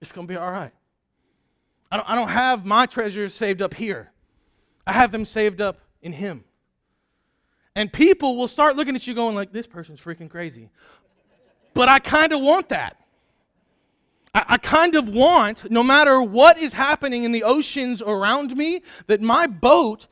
It's 0.00 0.12
going 0.12 0.28
to 0.28 0.32
be 0.32 0.38
all 0.38 0.50
right. 0.50 0.72
I 1.90 1.96
don't, 1.96 2.08
I 2.08 2.14
don't 2.14 2.28
have 2.28 2.64
my 2.64 2.86
treasures 2.86 3.34
saved 3.34 3.60
up 3.62 3.74
here. 3.74 4.12
I 4.86 4.92
have 4.92 5.12
them 5.12 5.24
saved 5.24 5.60
up 5.60 5.80
in 6.00 6.12
Him. 6.12 6.44
And 7.74 7.92
people 7.92 8.36
will 8.36 8.48
start 8.48 8.76
looking 8.76 8.96
at 8.96 9.06
you 9.06 9.14
going 9.14 9.34
like, 9.34 9.52
this 9.52 9.66
person's 9.66 10.00
freaking 10.00 10.30
crazy. 10.30 10.70
But 11.74 11.88
I 11.88 11.98
kind 11.98 12.32
of 12.32 12.40
want 12.40 12.70
that. 12.70 12.96
I, 14.34 14.44
I 14.50 14.56
kind 14.58 14.96
of 14.96 15.08
want, 15.08 15.70
no 15.70 15.82
matter 15.82 16.22
what 16.22 16.58
is 16.58 16.72
happening 16.72 17.24
in 17.24 17.32
the 17.32 17.42
oceans 17.42 18.00
around 18.00 18.56
me, 18.56 18.82
that 19.08 19.20
my 19.20 19.46
boat 19.46 20.06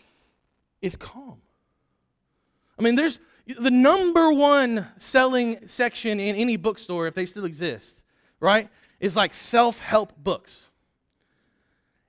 is 0.83 0.97
calm. 0.97 1.41
I 2.79 2.83
mean, 2.83 2.97
there's 2.97 3.19
the 3.47 3.71
number 3.71 4.33
one 4.33 4.89
selling 4.97 5.67
section 5.67 6.19
in 6.21 6.37
any 6.37 6.57
bookstore, 6.57 7.07
if 7.07 7.15
they 7.15 7.27
still 7.27 7.45
exist, 7.45 8.03
right, 8.41 8.69
is 9.01 9.17
like 9.17 9.35
self 9.35 9.79
help 9.79 10.13
books. 10.23 10.69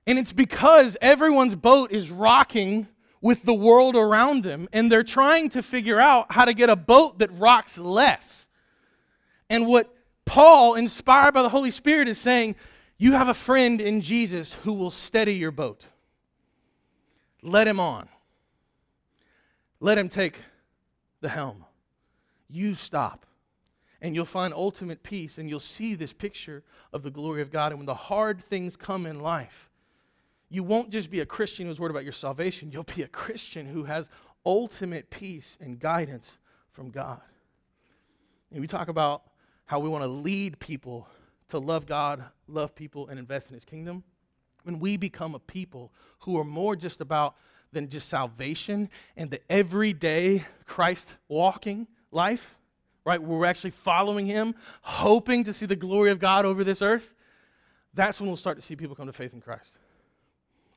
And 0.06 0.18
it's 0.18 0.32
because 0.32 0.96
everyone's 1.00 1.54
boat 1.54 1.90
is 1.90 2.10
rocking 2.10 2.88
with 3.20 3.42
the 3.42 3.54
world 3.54 3.96
around 3.96 4.44
them, 4.44 4.68
and 4.72 4.92
they're 4.92 5.02
trying 5.02 5.48
to 5.50 5.62
figure 5.62 5.98
out 5.98 6.30
how 6.30 6.44
to 6.44 6.54
get 6.54 6.70
a 6.70 6.76
boat 6.76 7.18
that 7.18 7.32
rocks 7.32 7.76
less. 7.76 8.48
And 9.50 9.66
what 9.66 9.92
Paul, 10.24 10.74
inspired 10.74 11.34
by 11.34 11.42
the 11.42 11.48
Holy 11.48 11.70
Spirit, 11.70 12.08
is 12.08 12.18
saying, 12.18 12.56
you 12.98 13.12
have 13.12 13.28
a 13.28 13.34
friend 13.34 13.80
in 13.80 14.00
Jesus 14.00 14.54
who 14.54 14.72
will 14.72 14.90
steady 14.90 15.34
your 15.34 15.50
boat. 15.50 15.86
Let 17.42 17.66
him 17.66 17.80
on. 17.80 18.08
Let 19.80 19.98
him 19.98 20.08
take 20.08 20.38
the 21.20 21.28
helm. 21.28 21.64
You 22.48 22.74
stop. 22.74 23.26
And 24.00 24.14
you'll 24.14 24.24
find 24.24 24.54
ultimate 24.54 25.02
peace, 25.02 25.38
and 25.38 25.48
you'll 25.48 25.58
see 25.58 25.94
this 25.94 26.12
picture 26.12 26.62
of 26.92 27.02
the 27.02 27.10
glory 27.10 27.42
of 27.42 27.50
God. 27.50 27.72
And 27.72 27.80
when 27.80 27.86
the 27.86 27.94
hard 27.94 28.42
things 28.42 28.76
come 28.76 29.04
in 29.06 29.20
life, 29.20 29.70
you 30.48 30.62
won't 30.62 30.90
just 30.90 31.10
be 31.10 31.20
a 31.20 31.26
Christian 31.26 31.66
who's 31.66 31.80
worried 31.80 31.90
about 31.90 32.04
your 32.04 32.12
salvation, 32.12 32.70
you'll 32.70 32.84
be 32.84 33.02
a 33.02 33.08
Christian 33.08 33.66
who 33.66 33.84
has 33.84 34.08
ultimate 34.44 35.10
peace 35.10 35.58
and 35.60 35.78
guidance 35.78 36.38
from 36.72 36.90
God. 36.90 37.20
And 38.52 38.60
we 38.60 38.66
talk 38.66 38.88
about 38.88 39.22
how 39.64 39.80
we 39.80 39.88
want 39.88 40.04
to 40.04 40.08
lead 40.08 40.58
people 40.60 41.08
to 41.48 41.58
love 41.58 41.86
God, 41.86 42.24
love 42.46 42.74
people, 42.74 43.08
and 43.08 43.18
invest 43.18 43.50
in 43.50 43.54
His 43.54 43.64
kingdom. 43.64 44.04
When 44.62 44.78
we 44.78 44.96
become 44.96 45.34
a 45.34 45.38
people 45.38 45.92
who 46.20 46.38
are 46.38 46.44
more 46.44 46.76
just 46.76 47.00
about 47.00 47.36
than 47.72 47.88
just 47.88 48.08
salvation 48.08 48.88
and 49.16 49.30
the 49.30 49.40
everyday 49.50 50.44
Christ 50.64 51.14
walking 51.28 51.86
life, 52.10 52.56
right? 53.04 53.20
Where 53.20 53.38
we're 53.38 53.46
actually 53.46 53.70
following 53.70 54.26
Him, 54.26 54.54
hoping 54.82 55.44
to 55.44 55.52
see 55.52 55.66
the 55.66 55.76
glory 55.76 56.10
of 56.10 56.18
God 56.18 56.44
over 56.44 56.64
this 56.64 56.82
earth, 56.82 57.12
that's 57.94 58.20
when 58.20 58.28
we'll 58.28 58.36
start 58.36 58.56
to 58.56 58.62
see 58.62 58.76
people 58.76 58.94
come 58.94 59.06
to 59.06 59.12
faith 59.12 59.32
in 59.32 59.40
Christ. 59.40 59.78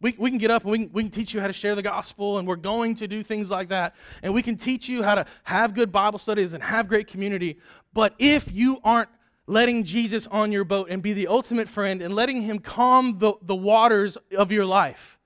We, 0.02 0.16
we 0.18 0.30
can 0.30 0.38
get 0.38 0.50
up 0.50 0.64
and 0.64 0.72
we 0.72 0.78
can, 0.80 0.92
we 0.94 1.04
can 1.04 1.12
teach 1.12 1.34
you 1.34 1.42
how 1.42 1.48
to 1.48 1.54
share 1.54 1.76
the 1.76 1.82
gospel, 1.82 2.38
and 2.38 2.48
we're 2.48 2.56
going 2.56 2.96
to 2.96 3.08
do 3.08 3.22
things 3.22 3.52
like 3.52 3.70
that. 3.70 3.96
And 4.24 4.34
we 4.34 4.42
can 4.42 4.56
teach 4.56 4.88
you 4.88 5.04
how 5.04 5.16
to 5.16 5.26
have 5.44 5.74
good 5.74 5.92
Bible 5.92 6.20
studies 6.20 6.54
and 6.54 6.64
have 6.64 6.88
great 6.88 7.08
community. 7.08 7.60
But 7.94 8.14
if 8.18 8.52
you 8.52 8.80
aren't 8.84 9.10
letting 9.46 9.84
Jesus 9.84 10.28
on 10.28 10.52
your 10.52 10.64
boat 10.64 10.88
and 10.90 11.02
be 11.02 11.12
the 11.14 11.28
ultimate 11.28 11.68
friend 11.68 12.02
and 12.02 12.14
letting 12.14 12.44
him 12.44 12.60
calm 12.60 13.18
the, 13.18 13.34
the 13.42 13.56
waters 13.56 14.18
of 14.38 14.52
your 14.52 14.66
life, 14.66 15.18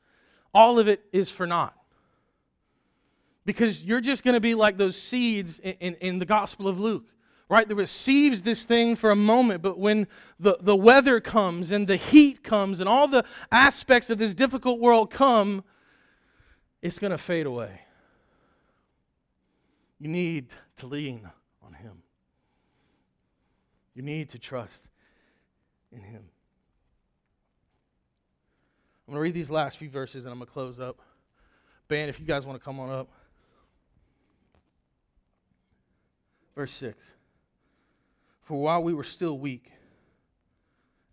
all 0.53 0.79
of 0.79 0.87
it 0.87 1.03
is 1.11 1.29
for 1.29 1.45
naught. 1.45 1.75
Because 3.45 3.83
you're 3.83 4.01
just 4.01 4.23
going 4.23 4.35
to 4.35 4.39
be 4.39 4.55
like 4.55 4.77
those 4.77 4.95
seeds 4.95 5.59
in, 5.59 5.73
in, 5.79 5.95
in, 5.95 6.19
the 6.19 6.25
Gospel 6.25 6.69
of 6.69 6.79
Luke, 6.79 7.05
right? 7.49 7.67
That 7.67 7.75
receives 7.75 8.41
this 8.41 8.65
thing 8.65 8.95
for 8.95 9.11
a 9.11 9.15
moment, 9.15 9.61
but 9.61 9.77
when 9.77 10.07
the, 10.39 10.57
the 10.59 10.75
weather 10.75 11.19
comes 11.19 11.71
and 11.71 11.87
the 11.87 11.97
heat 11.97 12.43
comes 12.43 12.79
and 12.79 12.89
all 12.89 13.07
the 13.07 13.25
aspects 13.51 14.09
of 14.09 14.17
this 14.17 14.33
difficult 14.33 14.79
world 14.79 15.09
come, 15.09 15.63
it's 16.81 16.99
going 16.99 17.11
to 17.11 17.17
fade 17.17 17.45
away. 17.45 17.81
You 19.99 20.09
need 20.09 20.47
to 20.77 20.87
lean 20.87 21.29
on 21.65 21.73
Him. 21.73 22.03
You 23.93 24.01
need 24.01 24.29
to 24.29 24.39
trust 24.39 24.89
in 25.91 26.01
Him. 26.01 26.23
I'm 29.07 29.13
going 29.13 29.17
to 29.17 29.21
read 29.21 29.33
these 29.33 29.49
last 29.49 29.77
few 29.77 29.89
verses 29.89 30.25
and 30.25 30.31
I'm 30.31 30.39
going 30.39 30.47
to 30.47 30.53
close 30.53 30.79
up. 30.79 30.99
Band, 31.87 32.09
if 32.09 32.19
you 32.19 32.25
guys 32.25 32.45
want 32.45 32.59
to 32.59 32.63
come 32.63 32.79
on 32.79 32.89
up. 32.89 33.09
Verse 36.55 36.71
6 36.71 37.13
For 38.43 38.61
while 38.61 38.83
we 38.83 38.93
were 38.93 39.03
still 39.03 39.37
weak, 39.37 39.71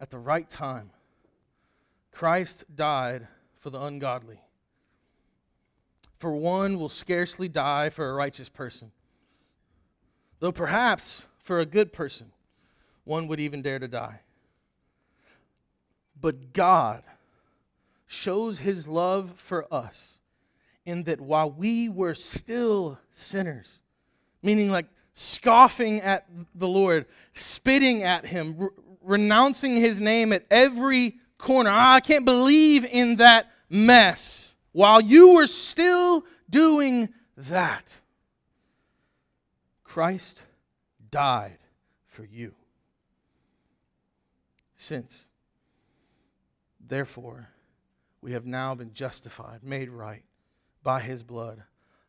at 0.00 0.10
the 0.10 0.18
right 0.18 0.48
time, 0.48 0.90
Christ 2.10 2.64
died 2.74 3.28
for 3.58 3.70
the 3.70 3.80
ungodly. 3.80 4.40
For 6.18 6.34
one 6.34 6.78
will 6.78 6.88
scarcely 6.88 7.48
die 7.48 7.88
for 7.88 8.08
a 8.08 8.14
righteous 8.14 8.48
person, 8.48 8.90
though 10.40 10.52
perhaps 10.52 11.26
for 11.38 11.58
a 11.58 11.66
good 11.66 11.92
person 11.92 12.32
one 13.04 13.26
would 13.28 13.40
even 13.40 13.62
dare 13.62 13.78
to 13.78 13.88
die. 13.88 14.20
But 16.20 16.52
God 16.52 17.02
shows 18.06 18.58
his 18.58 18.88
love 18.88 19.32
for 19.36 19.72
us 19.72 20.20
in 20.84 21.04
that 21.04 21.20
while 21.20 21.50
we 21.50 21.88
were 21.88 22.14
still 22.14 22.98
sinners, 23.12 23.80
meaning 24.42 24.70
like 24.70 24.86
scoffing 25.20 26.00
at 26.00 26.26
the 26.54 26.66
Lord, 26.66 27.04
spitting 27.34 28.02
at 28.02 28.24
him, 28.24 28.56
re- 28.56 28.68
renouncing 29.02 29.76
his 29.76 30.00
name 30.00 30.32
at 30.32 30.46
every 30.50 31.18
corner. 31.36 31.68
Ah, 31.70 31.94
I 31.94 32.00
can't 32.00 32.24
believe 32.24 32.86
in 32.86 33.16
that 33.16 33.50
mess. 33.68 34.54
While 34.72 35.02
you 35.02 35.34
were 35.34 35.46
still 35.46 36.24
doing 36.48 37.10
that, 37.36 38.00
Christ 39.84 40.44
died 41.10 41.58
for 42.06 42.24
you 42.24 42.54
since. 44.76 45.26
Therefore, 46.80 47.50
we 48.22 48.32
have 48.32 48.46
now 48.46 48.74
been 48.74 48.94
justified, 48.94 49.62
made 49.62 49.90
right 49.90 50.24
by 50.82 51.00
his 51.00 51.22
blood. 51.22 51.62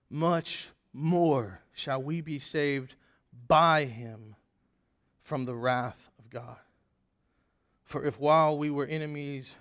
Much 0.10 0.70
more 0.94 1.62
shall 1.74 2.02
we 2.02 2.22
be 2.22 2.40
saved 2.40 2.96
by 3.48 3.86
him 3.86 4.36
from 5.22 5.46
the 5.46 5.56
wrath 5.56 6.10
of 6.20 6.30
God. 6.30 6.58
For 7.84 8.06
if 8.06 8.20
while 8.20 8.58
we 8.58 8.70
were 8.70 8.86
enemies, 8.86 9.56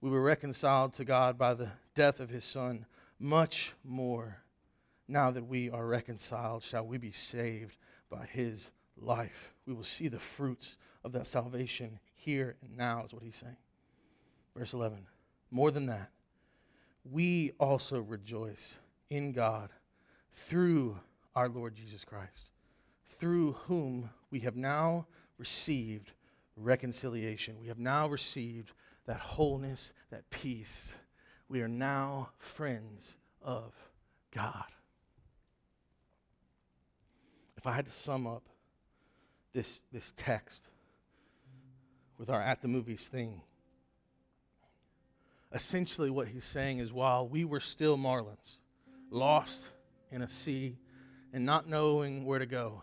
we 0.00 0.10
were 0.10 0.22
reconciled 0.22 0.94
to 0.94 1.04
God 1.04 1.38
by 1.38 1.54
the 1.54 1.70
death 1.94 2.20
of 2.20 2.30
his 2.30 2.44
Son, 2.44 2.86
much 3.18 3.72
more, 3.84 4.38
now 5.08 5.30
that 5.30 5.46
we 5.46 5.70
are 5.70 5.86
reconciled, 5.86 6.62
shall 6.62 6.86
we 6.86 6.98
be 6.98 7.12
saved 7.12 7.76
by 8.10 8.26
his 8.26 8.70
life. 8.96 9.52
We 9.66 9.74
will 9.74 9.84
see 9.84 10.08
the 10.08 10.18
fruits 10.18 10.76
of 11.04 11.12
that 11.12 11.26
salvation 11.26 11.98
here 12.14 12.56
and 12.62 12.76
now, 12.76 13.04
is 13.04 13.12
what 13.12 13.22
he's 13.22 13.36
saying. 13.36 13.56
Verse 14.56 14.74
11 14.74 15.06
More 15.50 15.70
than 15.70 15.86
that, 15.86 16.10
we 17.10 17.52
also 17.58 18.00
rejoice 18.00 18.78
in 19.10 19.32
God 19.32 19.70
through 20.32 20.98
our 21.34 21.48
Lord 21.48 21.74
Jesus 21.74 22.04
Christ, 22.04 22.50
through 23.18 23.52
whom 23.52 24.10
we 24.30 24.40
have 24.40 24.56
now 24.56 25.06
received 25.38 26.12
reconciliation. 26.56 27.56
We 27.60 27.68
have 27.68 27.78
now 27.78 28.08
received 28.08 28.72
that 29.06 29.20
wholeness, 29.20 29.92
that 30.10 30.28
peace. 30.30 30.94
We 31.48 31.62
are 31.62 31.68
now 31.68 32.30
friends 32.38 33.16
of 33.42 33.74
God. 34.30 34.64
If 37.56 37.66
I 37.66 37.72
had 37.72 37.86
to 37.86 37.92
sum 37.92 38.26
up 38.26 38.44
this, 39.52 39.82
this 39.92 40.12
text, 40.16 40.70
with 42.18 42.30
our 42.30 42.40
at 42.40 42.62
the 42.62 42.68
movies 42.68 43.08
thing. 43.08 43.42
Essentially, 45.52 46.08
what 46.08 46.28
he's 46.28 46.44
saying 46.44 46.78
is 46.78 46.92
while 46.92 47.26
we 47.26 47.44
were 47.44 47.60
still 47.60 47.98
Marlins, 47.98 48.58
lost 49.10 49.68
in 50.10 50.22
a 50.22 50.28
sea 50.28 50.78
and 51.32 51.44
not 51.44 51.68
knowing 51.68 52.24
where 52.24 52.38
to 52.38 52.46
go, 52.46 52.82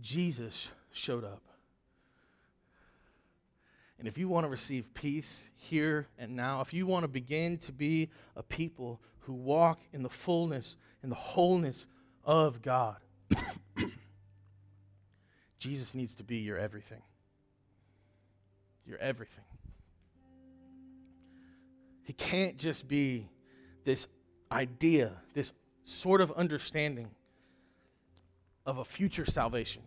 Jesus 0.00 0.70
showed 0.92 1.24
up. 1.24 1.42
And 3.98 4.06
if 4.06 4.16
you 4.16 4.28
want 4.28 4.44
to 4.44 4.50
receive 4.50 4.94
peace 4.94 5.50
here 5.56 6.06
and 6.18 6.36
now, 6.36 6.60
if 6.60 6.72
you 6.72 6.86
want 6.86 7.02
to 7.02 7.08
begin 7.08 7.58
to 7.58 7.72
be 7.72 8.10
a 8.36 8.42
people 8.42 9.00
who 9.20 9.32
walk 9.32 9.80
in 9.92 10.02
the 10.02 10.08
fullness 10.08 10.76
and 11.02 11.10
the 11.10 11.16
wholeness 11.16 11.86
of 12.24 12.62
God, 12.62 12.96
Jesus 15.58 15.94
needs 15.94 16.14
to 16.16 16.24
be 16.24 16.36
your 16.36 16.56
everything. 16.56 17.02
You're 18.86 18.98
everything. 18.98 19.44
He 22.04 22.12
can't 22.12 22.56
just 22.56 22.86
be 22.86 23.28
this 23.84 24.06
idea, 24.50 25.12
this 25.34 25.52
sort 25.82 26.20
of 26.20 26.30
understanding 26.32 27.10
of 28.68 28.76
a 28.76 28.84
future 28.84 29.24
salvation. 29.24 29.82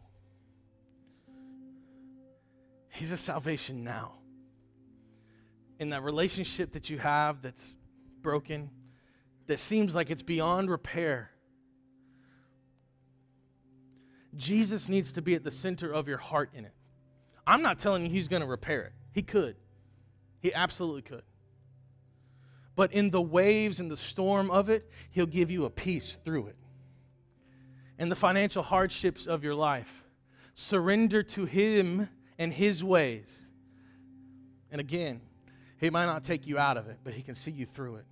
He's 2.89 3.11
a 3.11 3.17
salvation 3.17 3.83
now. 3.83 4.13
In 5.79 5.91
that 5.91 6.01
relationship 6.01 6.71
that 6.71 6.89
you 6.89 6.97
have 6.97 7.43
that's 7.43 7.75
broken, 8.23 8.71
that 9.45 9.59
seems 9.59 9.93
like 9.93 10.09
it's 10.09 10.23
beyond 10.23 10.71
repair. 10.71 11.29
Jesus 14.35 14.89
needs 14.89 15.11
to 15.11 15.21
be 15.21 15.35
at 15.35 15.43
the 15.43 15.51
center 15.51 15.93
of 15.93 16.07
your 16.07 16.17
heart 16.17 16.49
in 16.55 16.65
it. 16.65 16.73
I'm 17.45 17.61
not 17.61 17.77
telling 17.77 18.03
you 18.03 18.09
he's 18.09 18.27
going 18.27 18.41
to 18.41 18.47
repair 18.47 18.81
it. 18.81 18.93
He 19.13 19.21
could. 19.21 19.57
He 20.39 20.51
absolutely 20.55 21.03
could. 21.03 21.23
But 22.75 22.93
in 22.93 23.11
the 23.11 23.21
waves 23.21 23.79
and 23.79 23.91
the 23.91 23.97
storm 23.97 24.49
of 24.49 24.69
it, 24.69 24.89
he'll 25.11 25.27
give 25.27 25.51
you 25.51 25.65
a 25.65 25.69
peace 25.69 26.17
through 26.25 26.47
it. 26.47 26.55
In 28.01 28.09
the 28.09 28.15
financial 28.15 28.63
hardships 28.63 29.27
of 29.27 29.43
your 29.43 29.53
life, 29.53 30.03
surrender 30.55 31.21
to 31.21 31.45
him 31.45 32.09
and 32.39 32.51
his 32.51 32.83
ways. 32.83 33.47
And 34.71 34.81
again, 34.81 35.21
he 35.77 35.89
might 35.91 36.07
not 36.07 36.23
take 36.23 36.47
you 36.47 36.57
out 36.57 36.77
of 36.77 36.87
it, 36.87 36.97
but 37.03 37.13
he 37.13 37.21
can 37.21 37.35
see 37.35 37.51
you 37.51 37.65
through 37.65 37.97
it. 37.97 38.05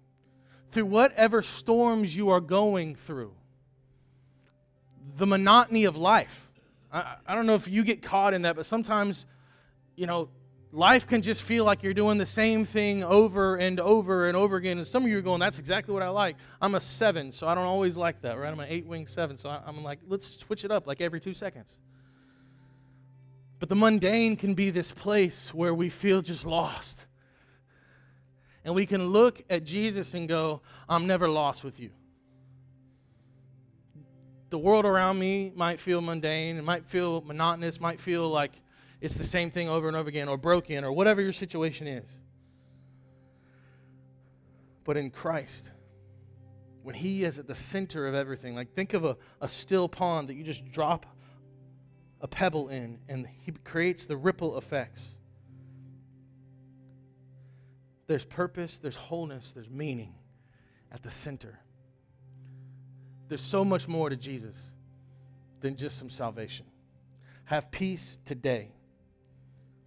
Through 0.69 0.85
whatever 0.85 1.41
storms 1.41 2.15
you 2.15 2.29
are 2.29 2.39
going 2.39 2.93
through, 2.93 3.33
the 5.17 5.25
monotony 5.25 5.85
of 5.85 5.97
life 5.97 6.49
I, 6.91 7.15
I 7.27 7.35
don't 7.35 7.45
know 7.45 7.55
if 7.55 7.67
you 7.67 7.83
get 7.83 8.01
caught 8.01 8.33
in 8.33 8.43
that, 8.43 8.55
but 8.55 8.65
sometimes, 8.65 9.25
you 9.95 10.07
know, 10.07 10.29
life 10.71 11.07
can 11.07 11.21
just 11.21 11.43
feel 11.43 11.65
like 11.65 11.83
you're 11.83 11.93
doing 11.93 12.17
the 12.17 12.25
same 12.25 12.65
thing 12.65 13.03
over 13.03 13.55
and 13.55 13.79
over 13.79 14.27
and 14.27 14.37
over 14.37 14.57
again. 14.57 14.77
And 14.77 14.85
some 14.85 15.03
of 15.03 15.09
you 15.09 15.17
are 15.17 15.21
going, 15.21 15.39
that's 15.39 15.59
exactly 15.59 15.93
what 15.93 16.03
I 16.03 16.09
like. 16.09 16.35
I'm 16.61 16.75
a 16.75 16.79
seven, 16.79 17.31
so 17.31 17.47
I 17.47 17.55
don't 17.55 17.65
always 17.65 17.97
like 17.97 18.21
that, 18.21 18.37
right? 18.37 18.51
I'm 18.51 18.59
an 18.59 18.67
eight 18.69 18.85
wing 18.85 19.07
seven, 19.07 19.37
so 19.37 19.49
I'm 19.49 19.83
like, 19.83 19.99
let's 20.07 20.37
switch 20.39 20.65
it 20.65 20.71
up 20.71 20.87
like 20.87 21.01
every 21.01 21.19
two 21.19 21.33
seconds. 21.33 21.79
But 23.59 23.69
the 23.69 23.75
mundane 23.75 24.35
can 24.35 24.53
be 24.53 24.69
this 24.69 24.91
place 24.91 25.53
where 25.53 25.73
we 25.73 25.89
feel 25.89 26.21
just 26.21 26.45
lost. 26.45 27.07
And 28.63 28.73
we 28.75 28.85
can 28.85 29.07
look 29.07 29.41
at 29.49 29.63
Jesus 29.63 30.13
and 30.13 30.27
go, 30.27 30.61
I'm 30.87 31.07
never 31.07 31.27
lost 31.27 31.63
with 31.63 31.79
you 31.79 31.91
the 34.49 34.57
world 34.57 34.85
around 34.85 35.19
me 35.19 35.51
might 35.55 35.79
feel 35.79 36.01
mundane, 36.01 36.57
it 36.57 36.63
might 36.63 36.85
feel 36.85 37.21
monotonous, 37.21 37.79
might 37.79 37.99
feel 37.99 38.27
like 38.29 38.51
it's 39.01 39.15
the 39.15 39.23
same 39.23 39.49
thing 39.49 39.69
over 39.69 39.87
and 39.87 39.95
over 39.95 40.09
again, 40.09 40.27
or 40.27 40.37
broken, 40.37 40.83
or 40.83 40.91
whatever 40.91 41.21
your 41.21 41.33
situation 41.33 41.87
is. 41.87 42.19
But 44.83 44.97
in 44.97 45.09
Christ, 45.09 45.71
when 46.83 46.95
He 46.95 47.23
is 47.23 47.39
at 47.39 47.47
the 47.47 47.55
center 47.55 48.07
of 48.07 48.15
everything, 48.15 48.55
like 48.55 48.73
think 48.73 48.93
of 48.93 49.05
a, 49.05 49.17
a 49.39 49.47
still 49.47 49.87
pond 49.87 50.29
that 50.29 50.35
you 50.35 50.43
just 50.43 50.69
drop 50.71 51.05
a 52.21 52.27
pebble 52.27 52.69
in, 52.69 52.99
and 53.07 53.25
He 53.41 53.51
creates 53.63 54.05
the 54.05 54.17
ripple 54.17 54.57
effects. 54.57 55.17
There's 58.07 58.25
purpose, 58.25 58.79
there's 58.79 58.95
wholeness, 58.95 59.51
there's 59.51 59.69
meaning 59.69 60.15
at 60.91 61.03
the 61.03 61.11
center. 61.11 61.59
There's 63.29 63.41
so 63.41 63.63
much 63.63 63.87
more 63.87 64.09
to 64.09 64.15
Jesus 64.15 64.71
than 65.61 65.75
just 65.75 65.97
some 65.97 66.09
salvation. 66.09 66.65
Have 67.45 67.69
peace 67.69 68.17
today 68.25 68.71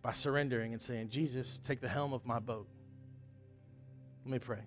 by 0.03 0.12
surrendering 0.12 0.72
and 0.72 0.82
saying, 0.82 1.09
Jesus, 1.09 1.61
take 1.62 1.80
the 1.80 1.88
helm 1.88 2.12
of 2.12 2.26
my 2.26 2.40
boat. 2.40 2.66
Let 4.24 4.32
me 4.32 4.38
pray. 4.38 4.59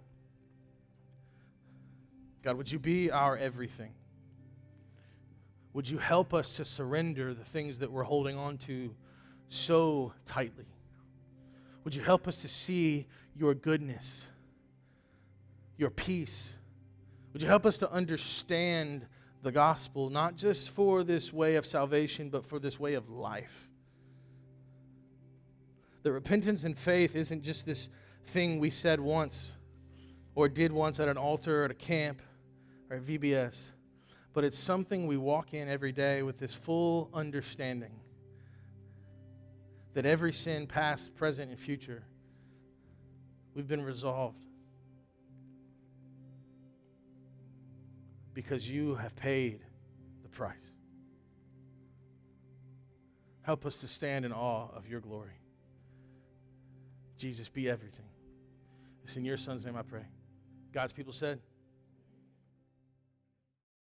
God, 2.42 2.58
would 2.58 2.72
you 2.72 2.80
be 2.80 3.12
our 3.12 3.38
everything? 3.38 3.94
Would 5.74 5.90
you 5.90 5.98
help 5.98 6.34
us 6.34 6.54
to 6.54 6.66
surrender 6.66 7.34
the 7.34 7.44
things 7.44 7.80
that 7.80 7.92
we're 7.92 8.04
holding 8.04 8.38
on 8.38 8.58
to 8.60 8.96
so 9.50 10.14
tightly? 10.26 10.66
Would 11.84 11.94
you 11.94 12.02
help 12.02 12.28
us 12.28 12.42
to 12.44 12.48
see 12.48 13.08
your 13.36 13.54
goodness, 13.54 14.26
your 15.78 15.90
peace? 15.90 16.56
Would 17.34 17.42
you 17.42 17.48
help 17.50 17.66
us 17.66 17.78
to 17.80 17.92
understand 17.92 19.06
the 19.44 19.52
gospel, 19.52 20.10
not 20.10 20.38
just 20.38 20.70
for 20.70 21.04
this 21.04 21.34
way 21.34 21.56
of 21.56 21.66
salvation, 21.66 22.30
but 22.30 22.46
for 22.46 22.58
this 22.58 22.80
way 22.80 22.94
of 22.94 23.10
life? 23.10 23.70
That 26.06 26.12
repentance 26.12 26.66
and 26.66 26.78
faith 26.78 27.16
isn't 27.16 27.42
just 27.42 27.66
this 27.66 27.90
thing 28.28 28.60
we 28.60 28.70
said 28.70 29.00
once 29.00 29.54
or 30.36 30.48
did 30.48 30.72
once 30.72 31.00
at 31.00 31.08
an 31.08 31.18
altar 31.18 31.64
or 31.64 31.66
at 31.66 31.72
a 31.72 31.74
camp 31.74 32.22
or 32.92 32.98
at 32.98 33.04
VBS, 33.04 33.60
but 34.32 34.44
it's 34.44 34.58
something 34.60 35.08
we 35.08 35.18
walk 35.18 35.56
in 35.56 35.68
every 35.68 35.92
day 35.92 36.22
with 36.22 36.38
this 36.38 36.54
full 36.54 37.10
understanding 37.12 38.00
that 39.96 40.06
every 40.06 40.32
sin, 40.32 40.68
past, 40.68 41.16
present, 41.16 41.50
and 41.50 41.60
future, 41.60 42.04
we've 43.56 43.68
been 43.68 43.84
resolved 43.84 44.38
because 48.36 48.70
you 48.70 48.94
have 48.94 49.16
paid 49.16 49.62
the 50.22 50.30
price. 50.30 50.76
Help 53.42 53.66
us 53.66 53.78
to 53.78 53.88
stand 53.88 54.24
in 54.24 54.32
awe 54.32 54.68
of 54.76 54.88
your 54.88 55.00
glory. 55.00 55.40
Jesus, 57.18 57.50
be 57.50 57.70
everything. 57.70 58.06
It's 59.04 59.18
in 59.18 59.26
your 59.26 59.38
son's 59.38 59.66
name 59.66 59.76
I 59.76 59.84
pray. 59.84 60.06
God's 60.74 60.92
people 60.92 61.14
said, 61.14 61.40